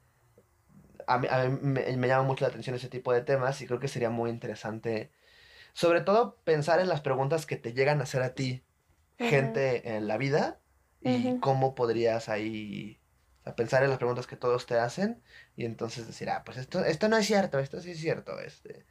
[1.06, 3.66] a mí, a mí me, me llama mucho la atención ese tipo de temas y
[3.66, 5.10] creo que sería muy interesante,
[5.72, 8.62] sobre todo pensar en las preguntas que te llegan a hacer a ti,
[9.18, 10.58] gente en la vida,
[11.04, 12.98] y cómo podrías ahí
[13.40, 15.20] o sea, pensar en las preguntas que todos te hacen
[15.56, 18.84] y entonces decir, ah, pues esto, esto no es cierto, esto sí es cierto, este,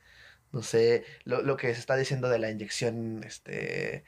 [0.52, 4.04] no sé, lo, lo que se está diciendo de la inyección, este,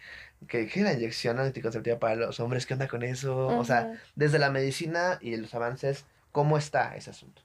[0.47, 3.47] que, que la inyección anticonceptiva para los hombres, ¿qué onda con eso?
[3.47, 7.41] O sea, desde la medicina y los avances, ¿cómo está ese asunto?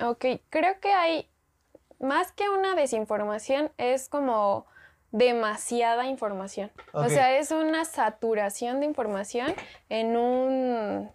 [0.00, 1.28] Ok, creo que hay
[1.98, 4.66] más que una desinformación, es como
[5.12, 6.70] demasiada información.
[6.92, 9.54] O sea, es una saturación de información
[9.88, 11.10] en un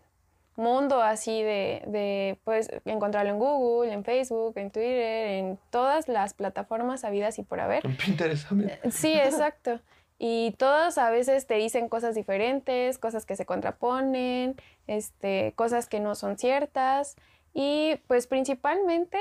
[0.56, 6.34] mundo así de, de, pues, encontrarlo en Google, en Facebook, en Twitter, en todas las
[6.34, 7.86] plataformas habidas y por haber.
[7.86, 8.80] En Pinterest también.
[8.92, 9.80] Sí, exacto.
[10.18, 14.56] Y todos a veces te dicen cosas diferentes, cosas que se contraponen,
[14.88, 17.16] este, cosas que no son ciertas.
[17.54, 19.20] Y pues principalmente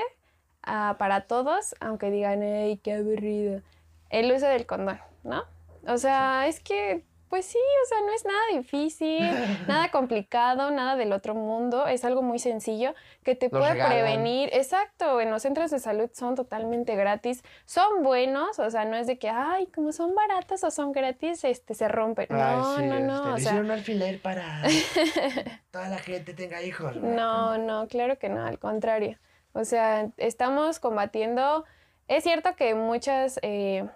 [0.63, 3.61] ah, para todos, aunque digan, ¡ay, qué aburrido!
[4.09, 5.43] El uso del condón, ¿no?
[5.87, 9.19] O sea, es que, pues sí, o sea, no es nada difícil,
[9.67, 11.85] nada complicado, nada del otro mundo.
[11.87, 12.93] Es algo muy sencillo
[13.23, 13.91] que te Los puede regalan.
[13.91, 14.49] prevenir.
[14.53, 17.43] Exacto, en los centros de salud son totalmente gratis.
[17.65, 21.43] Son buenos, o sea, no es de que, ay, como son baratos o son gratis,
[21.43, 22.27] este, se rompen.
[22.29, 23.35] No, Ay, sí, no, no.
[23.37, 24.63] este, o sea, un alfiler para
[25.71, 26.95] toda la gente tenga hijos.
[26.95, 29.17] No, no, claro que no, al contrario.
[29.53, 31.65] O sea, estamos combatiendo.
[32.07, 33.87] Es cierto que muchos eh,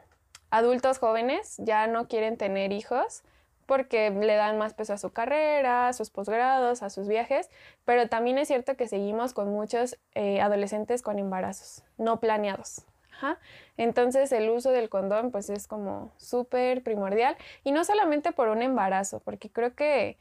[0.49, 3.21] adultos jóvenes ya no quieren tener hijos
[3.67, 7.51] porque le dan más peso a su carrera, a sus posgrados, a sus viajes,
[7.85, 12.81] pero también es cierto que seguimos con muchos eh, adolescentes con embarazos no planeados.
[13.13, 13.37] Ajá.
[13.77, 18.63] Entonces el uso del condón pues es como súper primordial y no solamente por un
[18.63, 20.17] embarazo, porque creo que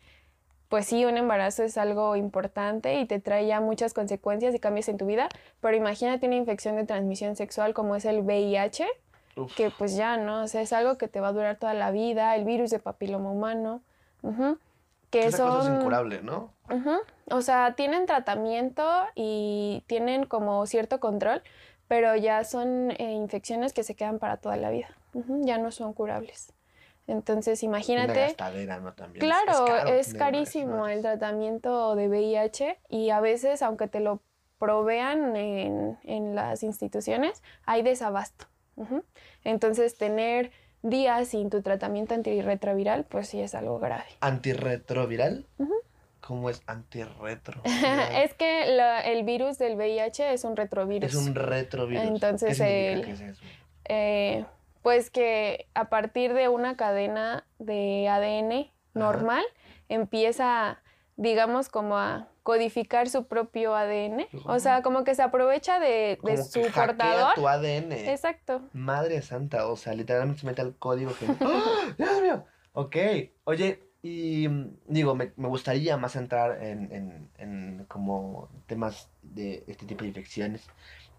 [0.68, 4.88] pues sí, un embarazo es algo importante y te trae ya muchas consecuencias y cambios
[4.88, 5.28] en tu vida,
[5.60, 8.86] pero imagínate una infección de transmisión sexual como es el VIH,
[9.36, 9.54] Uf.
[9.56, 10.42] que pues ya, ¿no?
[10.42, 12.78] O sea, es algo que te va a durar toda la vida, el virus de
[12.78, 13.82] papiloma humano,
[15.10, 15.76] que Esa cosa es son...
[15.76, 16.52] incurable, ¿no?
[17.30, 21.42] O sea, tienen tratamiento y tienen como cierto control,
[21.86, 24.88] pero ya son eh, infecciones que se quedan para toda la vida.
[25.14, 26.52] Ya no son curables.
[27.08, 28.12] Entonces, imagínate...
[28.80, 28.92] ¿no?
[28.92, 29.24] También.
[29.24, 34.20] es- Claro, caro es, carísimo el tratamiento de VIH y a veces, aunque te lo
[34.58, 38.46] provean en, en las instituciones, hay desabasto.
[39.44, 40.52] Entonces, tener
[40.82, 44.04] días sin tu tratamiento antirretroviral, pues sí es algo grave.
[44.20, 45.46] ¿Antirretroviral?
[46.20, 47.62] ¿Cómo es antirretro?
[48.12, 51.10] es que la- el virus del VIH es un retrovirus.
[51.10, 52.04] Es un retrovirus.
[52.04, 53.42] Entonces, ¿Qué el- que es eso?
[53.86, 54.44] Eh,
[54.82, 59.44] pues que a partir de una cadena de ADN normal
[59.88, 60.82] empieza,
[61.16, 64.26] digamos, como a codificar su propio ADN.
[64.44, 67.34] O sea, como que se aprovecha de, de Como su que portador.
[67.34, 67.92] tu ADN.
[67.92, 68.62] Exacto.
[68.72, 71.26] Madre santa, o sea, literalmente se mete al código que...
[71.40, 71.94] ¡Ah!
[71.98, 72.44] ¡Dios mío!
[72.72, 72.96] Ok,
[73.44, 79.64] oye, y mm, digo, me, me gustaría más entrar en, en, en como temas de
[79.66, 80.68] este tipo de infecciones,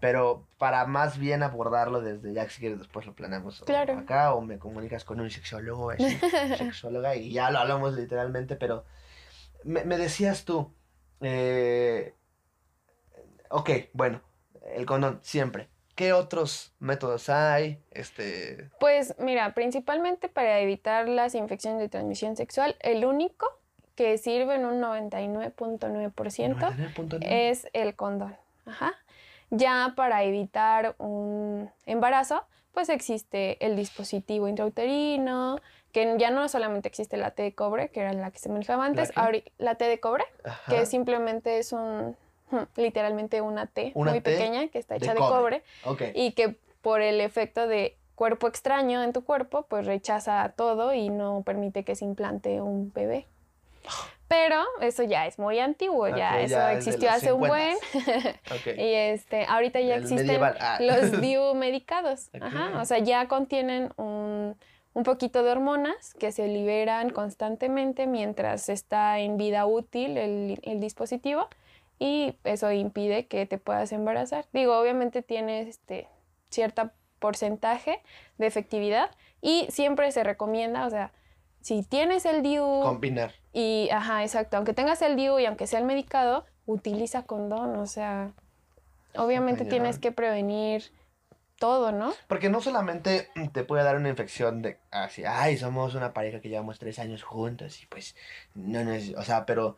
[0.00, 3.98] pero para más bien abordarlo desde ya, si quieres después lo planeamos Claro.
[3.98, 6.02] acá o me comunicas con un sexólogo, así,
[6.58, 8.84] sexóloga y ya lo hablamos literalmente, pero
[9.64, 10.72] me, me decías tú,
[11.20, 12.14] eh,
[13.50, 14.22] ok, bueno,
[14.74, 15.68] el condón, siempre.
[15.94, 17.82] ¿Qué otros métodos hay?
[17.90, 23.46] Este, Pues mira, principalmente para evitar las infecciones de transmisión sexual, el único
[23.96, 27.18] que sirve en un 99.9% 99.9.
[27.28, 28.34] es el condón.
[28.64, 28.94] Ajá.
[29.50, 35.58] Ya para evitar un embarazo, pues existe el dispositivo intrauterino,
[35.92, 38.84] que ya no solamente existe la T de cobre, que era la que se manejaba
[38.84, 40.72] antes, ahora la T de cobre, Ajá.
[40.72, 42.16] que simplemente es un,
[42.76, 45.62] literalmente una T Una muy T pequeña que está hecha de cobre.
[45.84, 46.14] cobre Ok.
[46.14, 51.08] y que por el efecto de cuerpo extraño en tu cuerpo, pues rechaza todo y
[51.08, 53.26] no permite que se implante un bebé.
[54.30, 57.40] Pero eso ya es muy antiguo, ya Ok, eso ya es de existió hace un
[57.48, 57.76] buen.
[57.78, 58.36] 50s.
[58.52, 58.78] Ok.
[58.78, 60.78] y este, ahorita ya Del existen medieval, ah.
[60.80, 62.28] los DIU medicados.
[62.32, 62.40] Ok.
[62.40, 64.54] Ajá, o sea, ya contienen un,
[64.94, 70.78] un poquito de hormonas que se liberan constantemente mientras está en vida útil el, el
[70.78, 71.48] dispositivo
[71.98, 74.46] y eso impide que te puedas embarazar.
[74.52, 76.06] Digo, obviamente tiene este
[76.50, 78.00] cierto porcentaje
[78.38, 79.10] de efectividad
[79.42, 81.10] y siempre se recomienda, o sea,
[81.62, 83.34] si tienes el DIU Combinar.
[83.52, 87.86] Y, ajá, exacto, aunque tengas el DIU y aunque sea el medicado, utiliza condón, o
[87.86, 88.32] sea,
[89.14, 90.92] obviamente tienes que prevenir
[91.58, 92.14] todo, ¿no?
[92.28, 96.48] Porque no solamente te puede dar una infección de así, ay, somos una pareja que
[96.48, 98.16] llevamos tres años juntos y pues
[98.54, 99.76] no es, o sea, pero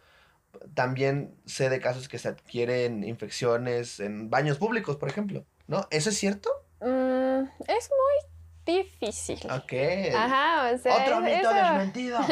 [0.74, 5.86] también sé de casos que se adquieren infecciones en baños públicos, por ejemplo, ¿no?
[5.90, 6.50] ¿Eso es cierto?
[6.80, 8.31] Mm, es muy
[8.64, 9.38] difícil.
[9.50, 9.72] Ok.
[10.14, 12.18] Ajá, o sea, Otro es- mito eso- desmentido.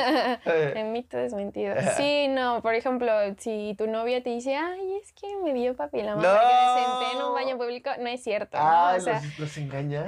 [0.47, 1.75] Eh, El mito desmentido.
[1.97, 6.23] Sí, no, por ejemplo, si tu novia te dice, ay, es que me dio papiloma
[6.23, 6.29] No.
[6.29, 8.65] porque me senté en un baño público, no es cierto, ¿no?
[8.87, 10.07] Ay, O sea, los, los engañan.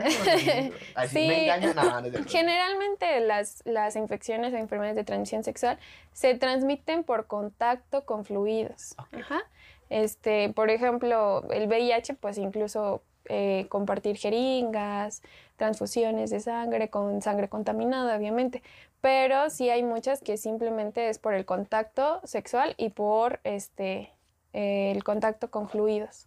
[0.94, 1.28] Así, Sí.
[1.28, 1.74] me engañan.
[1.76, 2.24] No, no.
[2.26, 5.78] Generalmente las, las infecciones o enfermedades de transmisión sexual
[6.12, 8.94] se transmiten por contacto con fluidos.
[9.12, 9.40] Ajá.
[9.90, 15.22] Este, por ejemplo, el VIH, pues incluso eh, compartir jeringas,
[15.62, 18.64] transfusiones de sangre con sangre contaminada, obviamente.
[19.00, 24.10] Pero sí hay muchas que simplemente es por el contacto sexual y por este,
[24.54, 26.26] eh, el contacto con fluidos.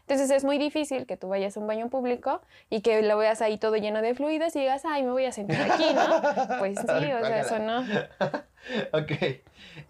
[0.00, 2.40] Entonces es muy difícil que tú vayas a un baño público
[2.70, 5.32] y que lo veas ahí todo lleno de fluidos y digas, ay, me voy a
[5.32, 6.58] sentar aquí, ¿no?
[6.58, 7.80] Pues sí, o sea, eso no.
[8.98, 9.12] ok.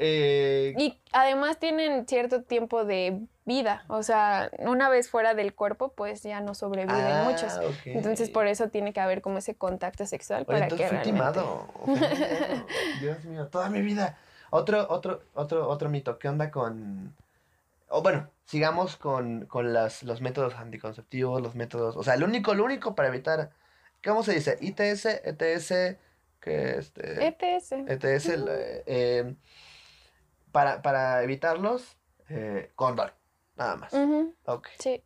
[0.00, 5.92] Eh, Y además tienen cierto tiempo de vida, o sea, una vez fuera del cuerpo,
[5.92, 7.58] pues ya no sobreviven ah, muchos.
[7.84, 11.12] Entonces por eso tiene que haber como ese contacto sexual Oye, para entonces que fui
[11.12, 11.40] realmente...
[11.40, 12.66] timado.
[13.00, 14.18] Dios mío, toda mi vida.
[14.50, 16.18] Otro, otro, otro, otro mito.
[16.18, 17.14] ¿Qué onda con.
[17.88, 21.96] O bueno, sigamos con, con las, los métodos anticonceptivos, los métodos.
[21.96, 23.50] O sea, el único, lo único para evitar.
[24.04, 24.58] ¿Cómo se dice?
[24.60, 25.98] ITS, ETS,
[26.40, 27.26] que este.
[27.28, 27.72] ETS.
[27.72, 29.34] ETS, eh, eh,
[30.50, 31.96] para, para evitarlos,
[32.28, 33.10] eh, condón.
[33.56, 33.92] Nada más.
[33.92, 34.68] Ujú, Ok.
[34.78, 35.02] sí.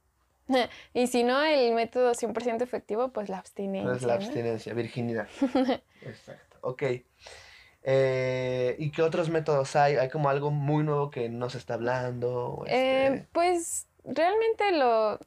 [0.94, 3.94] Y si no, el método 100% efectivo, pues la abstinencia.
[3.94, 4.24] Es la ¿no?
[4.24, 5.28] abstinencia, virginidad.
[6.02, 6.58] Exacto.
[6.62, 6.82] Ok.
[7.82, 9.96] Eh, ¿Y qué otros métodos hay?
[9.96, 12.64] ¿Hay como algo muy nuevo que no se está hablando?
[12.66, 15.18] Eh, Este, pues realmente lo,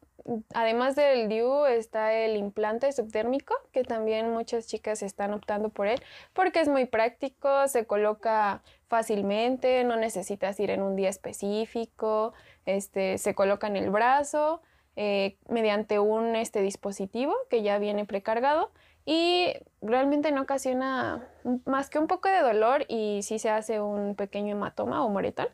[0.54, 6.00] además del DIU está el implante subdérmico, que también muchas chicas están optando por él,
[6.34, 12.34] porque es muy práctico, se coloca fácilmente, no necesitas ir en un día específico,
[12.66, 14.62] este, se coloca en el brazo
[14.96, 18.72] eh, mediante un este, dispositivo que ya viene precargado
[19.06, 21.28] y realmente no ocasiona
[21.66, 25.48] más que un poco de dolor y sí se hace un pequeño hematoma o moretón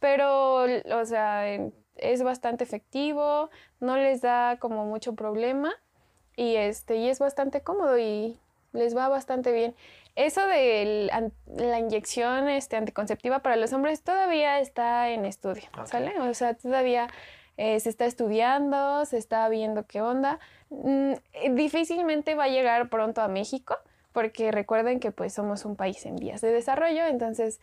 [0.00, 1.44] pero, o sea,
[1.96, 3.50] es bastante efectivo,
[3.80, 5.72] no les da como mucho problema
[6.34, 8.38] y este y es bastante cómodo y
[8.72, 9.74] les va bastante bien.
[10.18, 11.12] Eso de
[11.46, 15.62] la inyección este, anticonceptiva para los hombres todavía está en estudio.
[15.84, 16.18] ¿sale?
[16.18, 17.06] O sea, todavía
[17.56, 20.40] eh, se está estudiando, se está viendo qué onda.
[20.70, 23.76] Mm, eh, difícilmente va a llegar pronto a México,
[24.12, 27.60] porque recuerden que pues somos un país en vías de desarrollo, entonces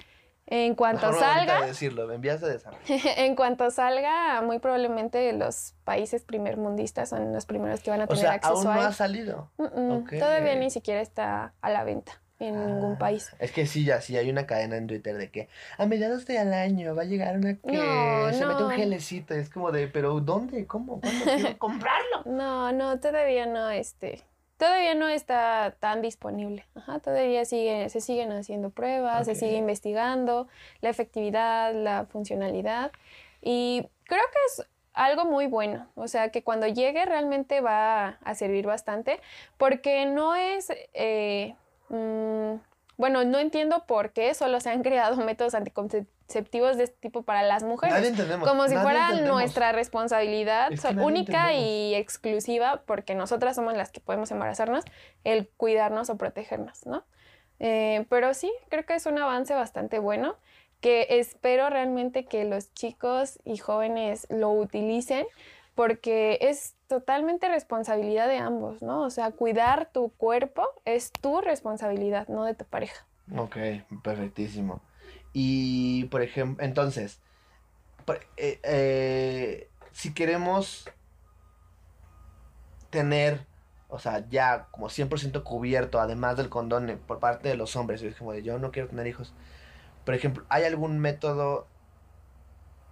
[0.47, 2.85] en cuanto Mejor no salga, decirlo, en vías de desarrollo.
[3.17, 8.07] en cuanto salga, muy probablemente los países primermundistas son los primeros que van a O
[8.07, 8.87] tener sea, acceso aún a no él.
[8.87, 9.51] ha salido.
[9.57, 10.07] Mm, mm.
[10.07, 13.31] Todavía ni siquiera está a la venta en ningún Ah, país.
[13.39, 16.37] Es que sí, ya sí hay una cadena en Twitter de que a mediados de
[16.37, 19.33] al año va a llegar una que No, se mete un gelecito.
[19.33, 20.65] Es como de, pero ¿dónde?
[20.67, 20.99] ¿Cómo?
[21.01, 22.23] ¿Cuándo quiero comprarlo?
[22.25, 24.21] No, no, todavía no, este,
[24.57, 26.65] todavía no está tan disponible.
[26.75, 30.47] Ajá, todavía sigue, se siguen haciendo pruebas, se sigue investigando
[30.81, 32.91] la efectividad, la funcionalidad
[33.41, 38.33] y creo que es algo muy bueno, o sea, que cuando llegue realmente va a
[38.33, 39.19] servir bastante
[39.57, 41.53] porque no es, eh,
[41.89, 42.55] mm,
[42.97, 47.43] bueno, no entiendo por qué solo se han creado métodos anticonceptivos de este tipo para
[47.43, 48.47] las mujeres Nadie entendemos.
[48.47, 49.35] como si nadie fuera entendemos.
[49.35, 51.69] nuestra responsabilidad Es que única entendemos.
[51.69, 54.83] y exclusiva, porque nosotras somos las que podemos embarazarnos,
[55.23, 57.03] el cuidarnos o protegernos, ¿no?
[57.59, 60.35] Eh, pero sí, creo que es un avance bastante bueno,
[60.81, 65.25] que espero realmente que los chicos y jóvenes lo utilicen,
[65.75, 69.03] porque es totalmente responsabilidad de ambos, ¿no?
[69.03, 73.05] O sea, cuidar tu cuerpo es tu responsabilidad, no de tu pareja.
[73.37, 73.57] Ok,
[74.01, 74.81] perfectísimo.
[75.33, 77.19] Y, por ejemplo, entonces,
[78.37, 80.89] eh, eh, si queremos
[82.89, 83.45] tener,
[83.89, 88.01] o sea, ya como 100% cubierto, además del condón eh, por parte de los hombres,
[88.01, 89.33] es como de yo no quiero tener hijos.
[90.05, 91.67] Por ejemplo, ¿hay algún método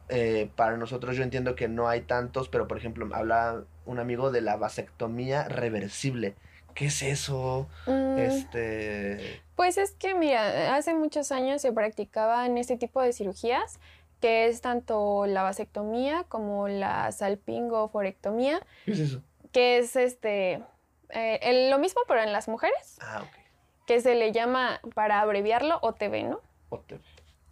[0.10, 1.16] eh, para nosotros?
[1.16, 5.47] Yo entiendo que no hay tantos, pero por ejemplo, hablaba un amigo de la vasectomía
[5.47, 6.36] reversible.
[6.74, 7.68] ¿Qué es eso?
[7.86, 9.41] Mm, Este...
[9.56, 13.80] Pues es que, mira, hace muchos años se practicaban este tipo de cirugías,
[14.20, 19.22] que es tanto la vasectomía como la salpingoforectomía, ¿Qué es eso?
[19.51, 20.64] que es este
[21.10, 23.86] eh, el- lo mismo pero en las mujeres, Ah, ok.
[23.86, 26.39] que se le llama, para abreviarlo, OTB, ¿no?
[26.70, 26.99] Ote-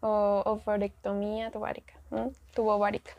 [0.02, 2.32] o ovarectomía tubárica, ¿no?
[2.54, 3.12] tubovárica.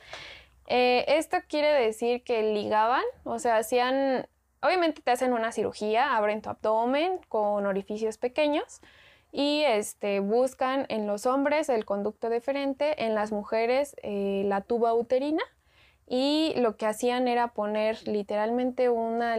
[0.67, 4.27] Eh, esto quiere decir que ligaban, o sea, hacían,
[4.61, 8.81] obviamente te hacen una cirugía, abren tu abdomen con orificios pequeños
[9.33, 14.95] y este, buscan en los hombres el conducto deferente, en las mujeres eh, la tuba
[14.95, 15.43] uterina
[16.07, 19.37] y lo que hacían era poner literalmente una,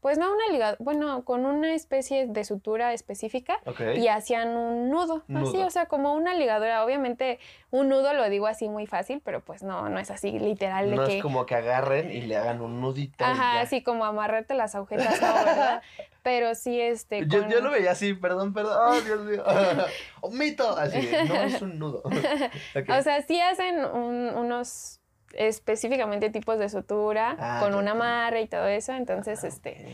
[0.00, 3.58] pues no una ligadura, bueno, con una especie de sutura específica
[3.96, 6.84] y hacían un nudo, así, o sea, como una ligadura.
[6.84, 7.38] Obviamente,
[7.70, 10.96] un nudo lo digo así muy fácil, pero pues no, no es así literal de
[10.96, 11.16] No que.
[11.18, 13.22] es como que agarren y le hagan un nudito.
[13.24, 13.60] y Ajá, ya.
[13.60, 15.82] así como amarrarte las agujetas, no, ¿verdad?
[16.22, 17.26] Pero sí, este.
[17.26, 18.76] Yo, con- yo lo veía así, perdón, perdón.
[18.78, 19.42] Oh, Dios mío.
[20.20, 20.76] Omito.
[20.76, 22.02] Así, no es un nudo.
[22.98, 24.99] O sea, sí hacen un- unos
[25.34, 28.92] específicamente tipos de sutura Ah, con un amarre y todo eso.
[28.92, 29.86] Entonces, Ah, este.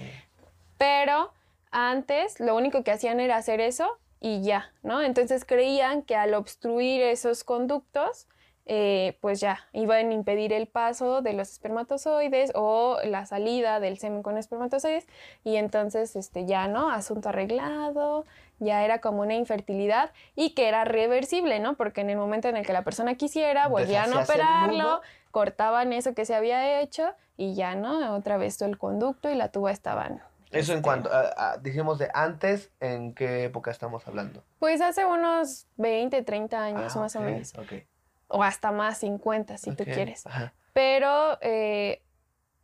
[0.78, 1.32] Pero
[1.70, 5.02] antes lo único que hacían era hacer eso y ya, ¿no?
[5.02, 8.26] Entonces creían que al obstruir esos conductos,
[8.68, 13.96] eh, pues ya iban a impedir el paso de los espermatozoides o la salida del
[13.98, 15.06] semen con espermatozoides
[15.44, 18.24] y entonces este ya no asunto arreglado
[18.58, 22.56] ya era como una infertilidad y que era reversible no porque en el momento en
[22.56, 25.00] el que la persona quisiera volvían a operarlo
[25.30, 29.36] cortaban eso que se había hecho y ya no otra vez todo el conducto y
[29.36, 33.70] la tuba estaban Eso en este, cuanto, a- a- dijimos de antes, ¿en qué época
[33.70, 34.42] estamos hablando?
[34.58, 37.52] Pues hace unos 20, 30 años Ah, más o menos.
[37.58, 37.72] ok,
[38.28, 40.26] O hasta más, 50 si tú quieres.
[40.26, 40.52] Ajá.
[40.72, 42.02] Pero eh,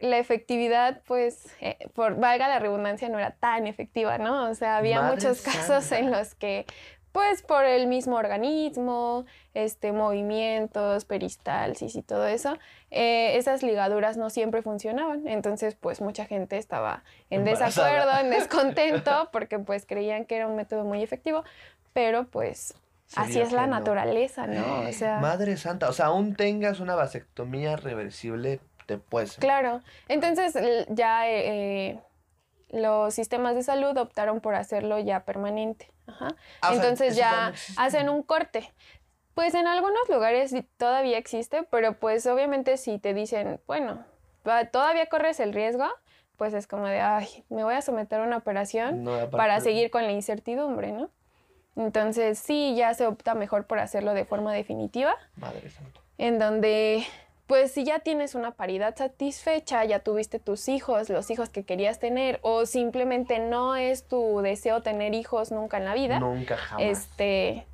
[0.03, 4.51] la efectividad, pues, eh, por valga la redundancia, no era tan efectiva, ¿no?
[4.51, 6.67] O sea, había Madre muchos casos en los que,
[7.13, 12.59] pues, por el mismo organismo, este, movimientos, peristalsis y todo eso,
[12.91, 15.29] eh, esas ligaduras no siempre funcionaban.
[15.29, 17.89] Entonces, pues, mucha gente estaba en Embarazada.
[17.89, 21.45] desacuerdo, en descontento, porque, pues, creían que era un método muy efectivo,
[21.93, 22.75] pero, pues,
[23.17, 23.79] así es la no.
[23.79, 24.81] naturaleza, ¿no?
[24.89, 25.19] O sea...
[25.19, 29.37] Madre santa, o sea, aún tengas una vasectomía reversible, te puedes.
[29.37, 29.81] Claro.
[30.09, 30.55] Entonces
[30.89, 32.01] ya eh, eh,
[32.71, 35.91] los sistemas de salud optaron por hacerlo ya permanente.
[36.07, 36.29] Ajá.
[36.61, 38.73] Ah, o sea, Entonces ya hacen un corte.
[39.35, 44.05] Pues en algunos lugares todavía existe, pero pues obviamente si te dicen, bueno,
[44.47, 45.87] va- todavía corres el riesgo,
[46.37, 49.91] pues es como de, ay, me voy a someter a una operación No, para seguir
[49.91, 51.09] con la incertidumbre, ¿no?
[51.77, 56.01] Entonces sí, ya se opta mejor por hacerlo de forma definitiva Madre santa.
[56.19, 57.05] en donde
[57.47, 61.99] pues si ya tienes una paridad satisfecha, ya tuviste tus hijos, los hijos que querías
[61.99, 66.87] tener, o simplemente no es tu deseo tener hijos nunca en la vida, Nunca jamás.
[66.87, 67.67] este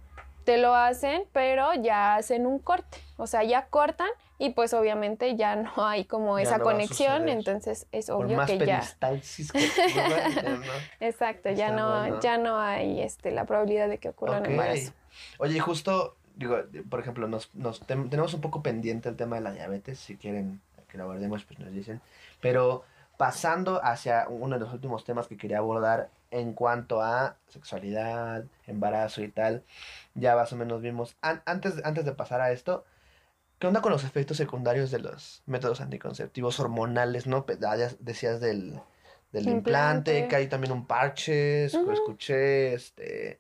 [0.44, 4.09] te lo hacen, pero ya hacen un corte, o sea, ya cortan
[4.39, 8.36] y pues obviamente ya no hay como Ya esa no conexión, entonces es Por obvio
[8.36, 8.80] más que ya
[11.01, 12.20] exacto, ya no bueno.
[12.20, 14.47] ya no hay este la probabilidad de que ocurra Ok.
[14.47, 14.93] un embarazo.
[15.39, 16.59] Oye, justo, digo,
[16.89, 19.99] por ejemplo, nos, nos tenemos un poco pendiente el tema de la diabetes.
[19.99, 22.01] Si quieren que lo abordemos, pues nos dicen.
[22.41, 22.84] Pero
[23.16, 29.22] pasando hacia uno de los últimos temas que quería abordar en cuanto a sexualidad, embarazo
[29.22, 29.62] y tal,
[30.14, 31.16] ya más o menos vimos.
[31.22, 32.84] An- antes, antes de pasar a esto,
[33.59, 37.26] ¿qué onda con los efectos secundarios de los métodos anticonceptivos hormonales?
[37.26, 37.44] ¿No?
[37.66, 38.80] Ah, ya decías del,
[39.32, 40.28] del implante, Implante.
[40.28, 41.92] que hay también un parche, Ujú.
[41.92, 43.38] escuché, este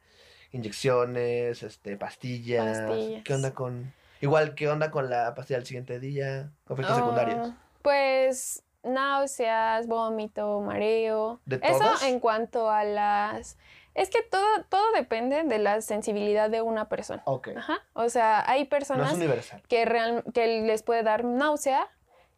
[0.52, 2.80] inyecciones, este, pastillas.
[2.80, 3.22] Pastillas.
[3.24, 3.92] ¿Qué onda con...?
[4.20, 6.50] Igual, ¿qué onda con la pastilla del siguiente día?
[6.68, 7.52] Efectos Ah, secundarios.
[7.82, 11.40] Pues náuseas, vómito, mareo.
[11.46, 12.02] ¿De Eso todas?
[12.02, 13.56] en cuanto a las...
[13.98, 17.22] Es que todo, todo depende de la sensibilidad de una persona.
[17.24, 17.48] Ok.
[17.56, 17.78] Ajá.
[17.94, 21.88] O sea, hay No personas es que, real- que les puede dar náusea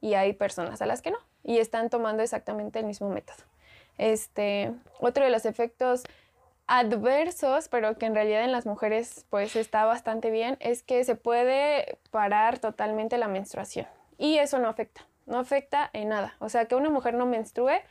[0.00, 1.18] y hay personas a las que no.
[1.44, 3.44] Y están tomando exactamente el mismo método.
[3.98, 6.02] Este, otro de los efectos
[6.66, 11.16] adversos, pero que en realidad en las mujeres pues está bastante bien, es que se
[11.16, 13.86] puede parar totalmente la menstruación.
[14.18, 15.02] Y eso no afecta.
[15.26, 16.34] no afecta en nada.
[16.38, 17.82] O sea, que una mujer no menstrue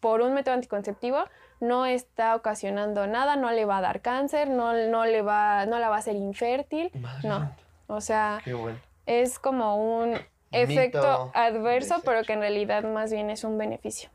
[0.00, 1.24] por un método anticonceptivo
[1.60, 5.78] no está ocasionando nada, no le va a dar cáncer, no, no, le va, no
[5.78, 6.90] la va a hacer infértil.
[6.94, 7.38] Madre no.
[7.38, 8.78] santa, O sea, bueno.
[9.06, 10.18] es como un
[10.52, 14.10] efecto adverso, pero que en realidad más bien es un beneficio.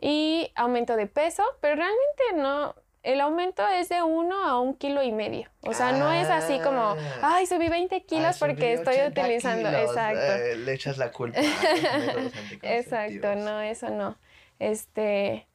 [0.00, 2.74] Y aumento de peso, pero realmente no.
[3.02, 5.48] El aumento es de uno a un kilo y medio.
[5.66, 7.34] O sea, no es así como, Ah.
[7.36, 9.68] ay, subí 20 kilos Ay, porque estoy 80 utilizando.
[9.68, 9.82] kilos.
[9.90, 10.20] Exacto.
[10.20, 12.32] Eh, le echas la culpa a los métodos
[12.62, 14.16] Exacto, no, eso no.
[14.58, 15.46] Este,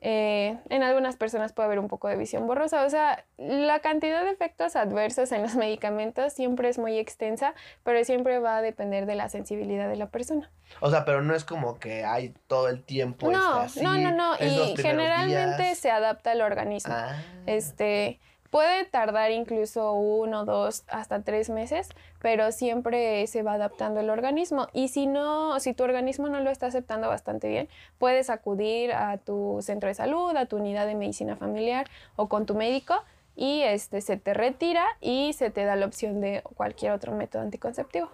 [0.00, 2.84] eh, en algunas personas puede haber un poco de visión borrosa.
[2.84, 8.04] O sea, la cantidad de efectos adversos en los medicamentos siempre es muy extensa, pero
[8.04, 10.50] siempre va a depender de la sensibilidad de la persona.
[10.80, 13.30] O sea, pero no es como que hay todo el tiempo.
[13.30, 14.34] No, este, así, no, no, no.
[14.36, 15.78] Y generalmente días.
[15.78, 16.94] se adapta al organismo.
[16.94, 17.16] Ah.
[17.46, 18.20] Este,
[18.50, 21.88] puede tardar incluso uno, dos, hasta tres meses,
[22.20, 24.68] pero siempre se va adaptando el organismo.
[24.72, 27.68] Y si no, si tu organismo no lo está aceptando bastante bien,
[27.98, 31.86] puedes acudir a tu centro de salud, a tu unidad de medicina familiar
[32.16, 32.94] o con tu médico
[33.36, 37.42] y este se te retira y se te da la opción de cualquier otro método
[37.42, 38.10] anticonceptivo.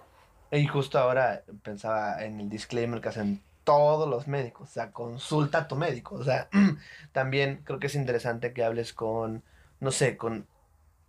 [0.51, 5.59] Y justo ahora pensaba en el disclaimer que hacen todos los médicos, o sea, consulta
[5.59, 6.49] a tu médico, o sea,
[7.12, 9.43] también creo que es interesante que hables con,
[9.81, 10.47] no sé, con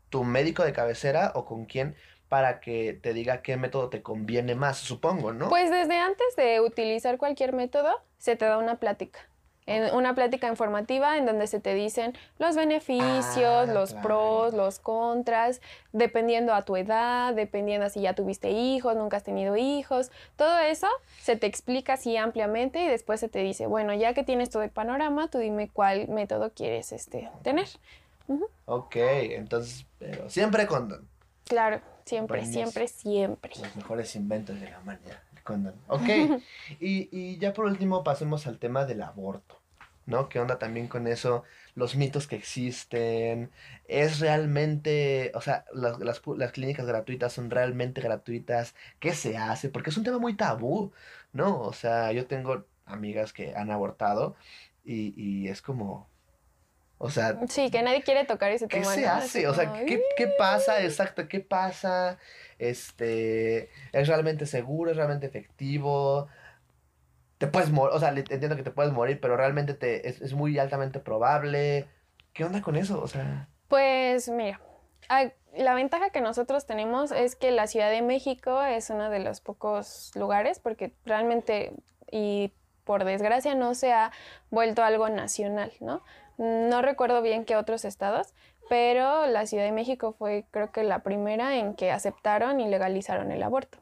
[0.09, 1.95] tu médico de cabecera o con quién
[2.29, 5.49] para que te diga qué método te conviene más, supongo, ¿no?
[5.49, 9.19] Pues desde antes de utilizar cualquier método, se te da una plática.
[9.67, 14.07] En una plática informativa en donde se te dicen los beneficios, Ah, los claro.
[14.07, 15.59] pros, los contras,
[15.91, 20.11] dependiendo a tu edad, dependiendo si ya tuviste hijos, nunca has tenido hijos.
[20.35, 20.87] Todo eso
[21.19, 24.61] se te explica así ampliamente y después se te dice, bueno, ya que tienes todo
[24.61, 27.67] el panorama, tú dime cuál método quieres este, tener.
[28.65, 31.07] Ok, entonces, pero siempre condón.
[31.45, 33.51] Claro, siempre, siempre, siempre.
[33.61, 35.75] Los mejores inventos de la humanidad, el condón.
[35.87, 36.07] Ok,
[36.79, 39.59] y, y ya por último pasemos al tema del aborto,
[40.07, 40.29] ¿no?
[40.29, 41.43] ¿Qué onda también con eso?
[41.75, 43.51] Los mitos que existen.
[43.87, 48.73] ¿Es realmente, o sea, las, las, las clínicas gratuitas son realmente gratuitas?
[48.99, 49.69] ¿Qué se hace?
[49.69, 50.91] Porque es un tema muy tabú,
[51.33, 51.61] ¿no?
[51.61, 54.35] O sea, yo tengo amigas que han abortado
[54.83, 56.07] y, y es como,
[56.97, 58.93] o sea, Sí, que nadie quiere tocar ese ¿Qué tema.
[58.93, 59.11] se ¿no?
[59.11, 59.47] hace?
[59.47, 60.81] O sea, como, ¿qué, qué pasa?
[60.83, 62.17] Exacto, ¿qué pasa?
[62.57, 64.91] Este, ¿es realmente seguro?
[64.91, 66.27] ¿Es realmente efectivo?
[67.37, 70.33] Te puedes morir, o sea, entiendo que te puedes morir, pero realmente te, es, es
[70.33, 71.87] muy altamente probable.
[72.33, 73.01] ¿Qué onda con eso?
[73.01, 74.61] O sea, Pues mira,
[75.09, 75.25] ah,
[75.55, 79.41] la ventaja que nosotros tenemos es que la Ciudad de México es uno de los
[79.41, 81.73] pocos lugares, porque realmente
[82.09, 82.53] y
[82.85, 84.11] por desgracia no se ha
[84.49, 86.03] vuelto algo nacional, ¿no?
[86.37, 88.33] No recuerdo bien qué otros estados,
[88.67, 93.31] pero la Ciudad de México fue creo que la primera en que aceptaron y legalizaron
[93.31, 93.77] el aborto.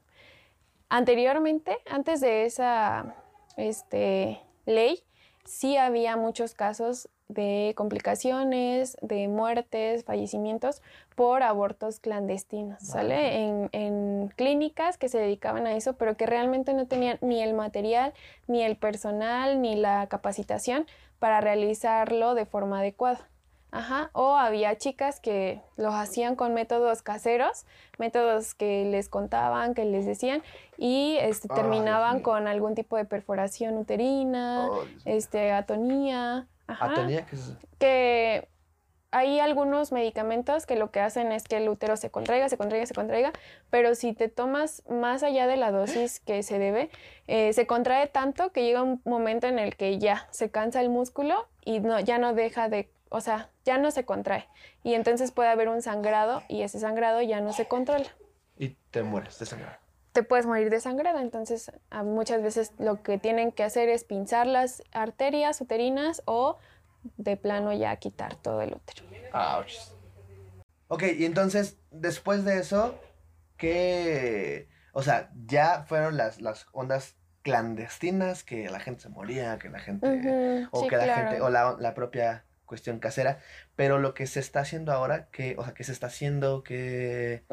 [0.90, 3.16] Anteriormente, antes de esa
[3.58, 5.04] este, ley,
[5.44, 10.82] sí había muchos casos de complicaciones, de muertes, fallecimientos
[11.16, 13.70] por abortos clandestinos, ¿sale?
[13.72, 18.14] En clínicas que se dedicaban a eso, pero que realmente no tenían ni el material,
[18.48, 20.86] ni el personal, ni la capacitación
[21.24, 23.30] para realizarlo de forma adecuada.
[23.72, 27.66] Ajá, o había chicas que los hacían con métodos caseros,
[27.98, 30.44] métodos que les contaban, que les decían,
[30.78, 36.46] y este, terminaban con algún tipo de perforación uterina, oh, este, atonía.
[36.68, 37.58] Ajá, Atonía, ¿qué es eso?
[37.80, 38.50] que
[39.14, 42.86] hay algunos medicamentos que lo que hacen es que el útero se contraiga, se contraiga,
[42.86, 43.32] se contraiga,
[43.70, 46.90] pero si te tomas más allá de la dosis que se debe,
[47.28, 50.90] eh, se contrae tanto que llega un momento en el que ya se cansa el
[50.90, 54.48] músculo y no, ya no deja de, o sea, ya no se contrae.
[54.84, 58.08] Y entonces puede haber un sangrado y ese sangrado ya no se controla.
[58.58, 59.68] Y te mueres de sangre.
[60.12, 64.48] Te puedes morir desangrada, entonces a muchas veces lo que tienen que hacer es pinzar
[64.48, 66.58] las arterias uterinas o
[67.18, 69.06] de plano ya quitar todo el útero.
[69.34, 69.74] Ouch.
[70.88, 73.00] Ok, y entonces, después de eso,
[73.58, 74.68] ¿qué?
[74.94, 79.80] O sea, ya fueron las, las ondas clandestinas, que la gente se moría, que la
[79.80, 80.68] gente...
[80.72, 81.30] O sí, que la claro.
[81.30, 83.38] gente, o la, la propia cuestión casera,
[83.76, 87.44] pero lo que se está haciendo ahora, que, o sea, que se está haciendo, que...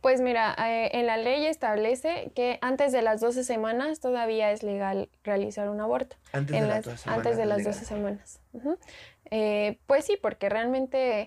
[0.00, 4.62] Pues mira, eh, en la ley establece que antes de las 12 semanas todavía es
[4.62, 6.16] legal realizar un aborto.
[6.32, 7.72] Antes En de las- las 12 semanas antes de las legal.
[7.74, 8.40] 12 semanas.
[9.30, 11.26] Eh, pues sí, porque realmente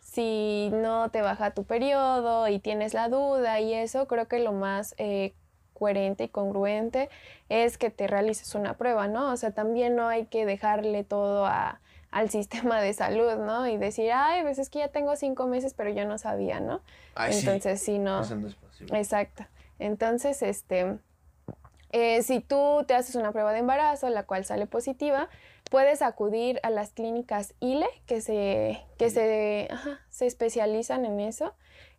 [0.00, 4.52] si no te baja tu periodo y tienes la duda y eso, creo que lo
[4.52, 5.34] más eh,
[5.74, 7.08] coherente y congruente
[7.48, 9.32] es que te realices una prueba, ¿no?
[9.32, 11.80] O sea, también no hay que dejarle todo a-
[12.12, 13.66] al sistema de salud, ¿no?
[13.66, 16.80] Y decir, ay, pues es que ya tengo cinco meses, pero yo no sabía, ¿no?
[17.14, 18.20] Ay, sí, Entonces, sí, no.
[18.20, 18.96] eso no es posible.
[18.96, 19.44] Exacto.
[19.78, 20.98] Entonces, este,
[21.90, 25.28] eh, si tú te haces una prueba de embarazo, la cual sale positiva,
[25.70, 31.54] puedes acudir a las clínicas ILE, que se, que se, ajá, se especializan en eso,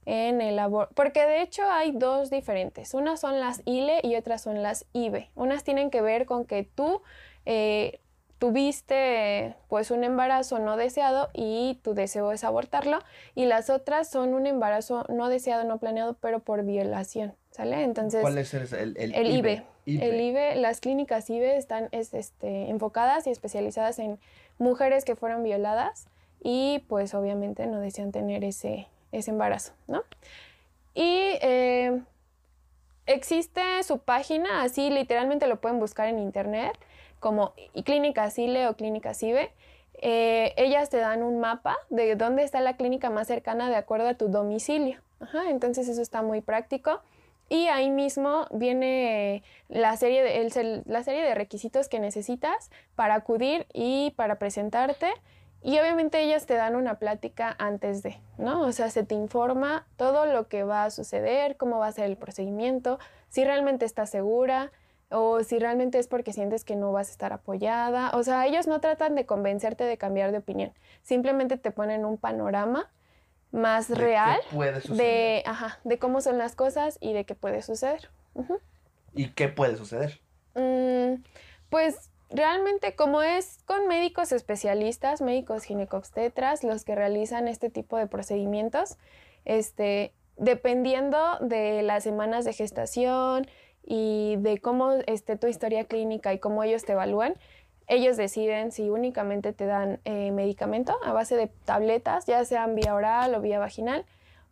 [0.05, 0.93] en el aborto.
[0.95, 2.93] Porque de hecho hay dos diferentes.
[2.93, 5.31] Unas son las ILE y otras son las IBE.
[5.33, 7.01] Unas tienen que ver con que tú
[7.45, 7.99] eh,
[8.43, 12.99] tuviste pues un embarazo no deseado y tu deseo es abortarlo.
[13.35, 17.35] Y las otras son un embarazo no deseado, no planeado, pero por violación.
[17.51, 17.83] ¿Sale?
[17.83, 18.19] Entonces.
[18.19, 19.63] ¿Cuál es el, el, el IBE?
[19.85, 24.19] El IBE, las clínicas IBE están es, este, enfocadas y especializadas en
[24.57, 26.07] mujeres que fueron violadas
[26.41, 30.03] y pues obviamente no desean tener ese, ese embarazo, ¿no?
[30.93, 32.01] Y eh,
[33.05, 36.73] existe su página, así literalmente lo pueden buscar en internet,
[37.23, 37.53] como
[37.85, 39.49] Clínicas ILE o Clínicas IBE.
[39.93, 44.09] Eh, ellas te dan un mapa de dónde está la clínica más cercana de acuerdo
[44.09, 44.99] a tu domicilio.
[45.47, 47.01] Entonces eso está muy práctico.
[47.47, 53.67] Y ahí mismo viene la serie, de, la serie de requisitos que necesitas para acudir
[53.73, 55.07] y para presentarte.
[55.61, 58.63] Y obviamente ellas te dan una plática antes de, ¿no?
[58.63, 62.05] O sea, se te informa todo lo que va a suceder, cómo va a ser
[62.05, 62.99] el procedimiento,
[63.29, 64.73] si realmente estás segura
[65.13, 68.11] o si realmente es porque sientes que no vas a estar apoyada.
[68.13, 72.17] O sea, ellos no tratan de convencerte de cambiar de opinión, simplemente te ponen un
[72.17, 72.91] panorama
[73.51, 74.41] más real
[74.89, 78.09] de, ajá, de cómo son las cosas y de qué puede suceder.
[79.13, 80.19] ¿Y qué puede suceder?
[80.55, 81.21] Mm,
[81.69, 88.07] pues realmente como es con médicos especialistas, médicos ginecobstetras, los que realizan este tipo de
[88.07, 88.97] procedimientos,
[89.45, 93.47] este, dependiendo de las semanas de gestación
[93.85, 97.35] y de cómo esté tu historia clínica y cómo ellos te evalúan,
[97.87, 102.95] ellos deciden si únicamente te dan eh, medicamento a base de tabletas, ya sean vía
[102.95, 104.05] oral o vía vaginal,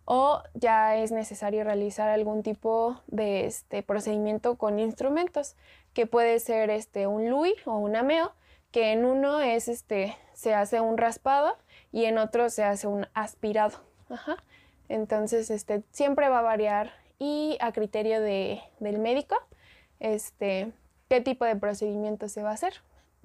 [0.06, 5.56] o ya es necesario realizar algún tipo de este, procedimiento con instrumentos,
[5.94, 8.34] que puede ser este, un LUI o un AMEO,
[8.72, 11.58] que en uno es este, se hace un raspado
[11.92, 13.80] y en otro se hace un aspirado.
[14.90, 19.36] Entonces, este, siempre va a variar y a criterio de, del médico
[20.00, 20.72] este,
[21.08, 22.74] qué tipo de procedimiento se va a hacer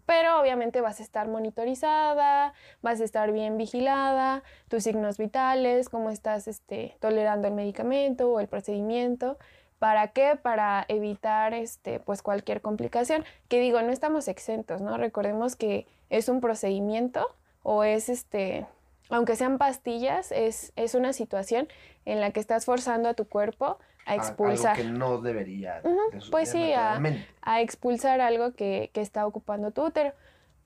[0.04, 6.10] pero obviamente vas a estar monitorizada, vas a estar bien vigilada, tus signos vitales, cómo
[6.10, 9.36] estás este, tolerando el medicamento o el procedimiento.
[9.80, 10.38] ¿Para qué?
[10.40, 13.24] Para evitar este, pues cualquier complicación.
[13.48, 14.96] Que digo, no estamos exentos, ¿no?
[14.96, 17.34] Recordemos que es un procedimiento
[17.64, 18.66] o es este,
[19.10, 21.68] aunque sean pastillas, es, es una situación
[22.04, 24.76] en la que estás forzando a tu cuerpo a expulsar.
[24.76, 25.82] Algo que no debería.
[26.30, 30.12] pues sí, a, expulsar algo que, está ocupando tu útero.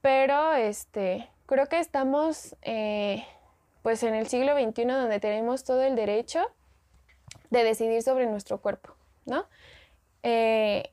[0.03, 3.25] Pero este, creo que estamos eh,
[3.83, 6.41] pues en el siglo XXI donde tenemos todo el derecho
[7.51, 8.95] de decidir sobre nuestro cuerpo,
[9.27, 9.45] ¿no?
[10.23, 10.91] Eh,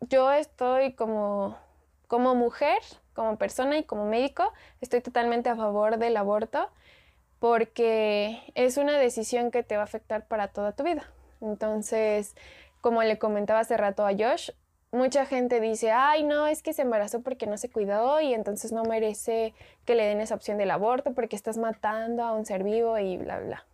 [0.00, 1.56] yo estoy como,
[2.06, 2.78] como mujer,
[3.18, 6.70] como persona y como médico, estoy totalmente a favor del aborto
[7.40, 11.10] porque es una decisión que te va a afectar para toda tu vida.
[11.40, 12.36] Entonces,
[12.80, 14.50] como le comentaba hace rato a Josh,
[14.92, 18.70] mucha gente dice, ay, no, es que se embarazó porque no se cuidó y entonces
[18.70, 19.52] no merece
[19.84, 23.16] que le den esa opción del aborto porque estás matando a un ser vivo y
[23.16, 23.64] bla, bla.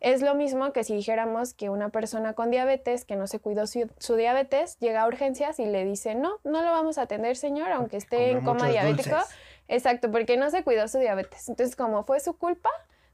[0.00, 3.66] Es lo mismo que si dijéramos que una persona con diabetes que no se cuidó
[3.66, 7.72] su, diabetes llega a urgencias y le dice, no, no lo vamos a atender, señor,
[7.72, 9.16] aunque esté en coma diabético.
[9.68, 11.48] Exacto, porque no se cuidó su diabetes.
[11.48, 12.70] Entonces, como fue su culpa,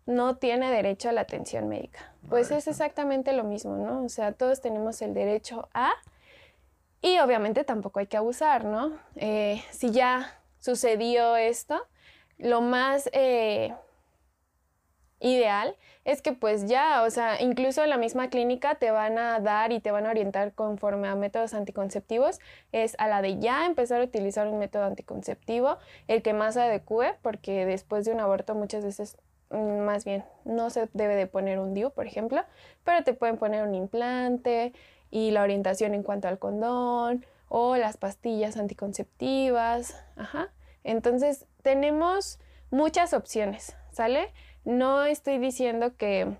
[0.07, 2.13] no tiene derecho a la atención médica.
[2.29, 4.05] Pues es exactamente lo mismo, ¿no?
[4.05, 5.93] O sea, todos tenemos el derecho a...
[7.01, 8.93] Y obviamente tampoco hay que abusar, ¿no?
[9.17, 11.85] Eh, si ya sucedió esto,
[12.39, 13.75] lo más eh,
[15.23, 19.41] ideal es que pues ya, o sea, incluso en la misma clínica te van a
[19.41, 22.41] dar y te van a orientar conforme a métodos anticonceptivos,
[22.73, 27.15] es a la de ya empezar a utilizar un método anticonceptivo, el que más adecue,
[27.23, 29.17] porque después de un aborto muchas veces
[29.53, 32.43] Mm, más bien, no se debe de poner un DIU, por ejemplo,
[32.85, 34.73] pero te pueden poner un implante
[35.11, 40.51] y la orientación en cuanto al condón o las pastillas anticonceptivas, ajá.
[40.85, 44.33] Entonces, tenemos muchas opciones, ¿sale?
[44.65, 46.37] No estoy diciendo que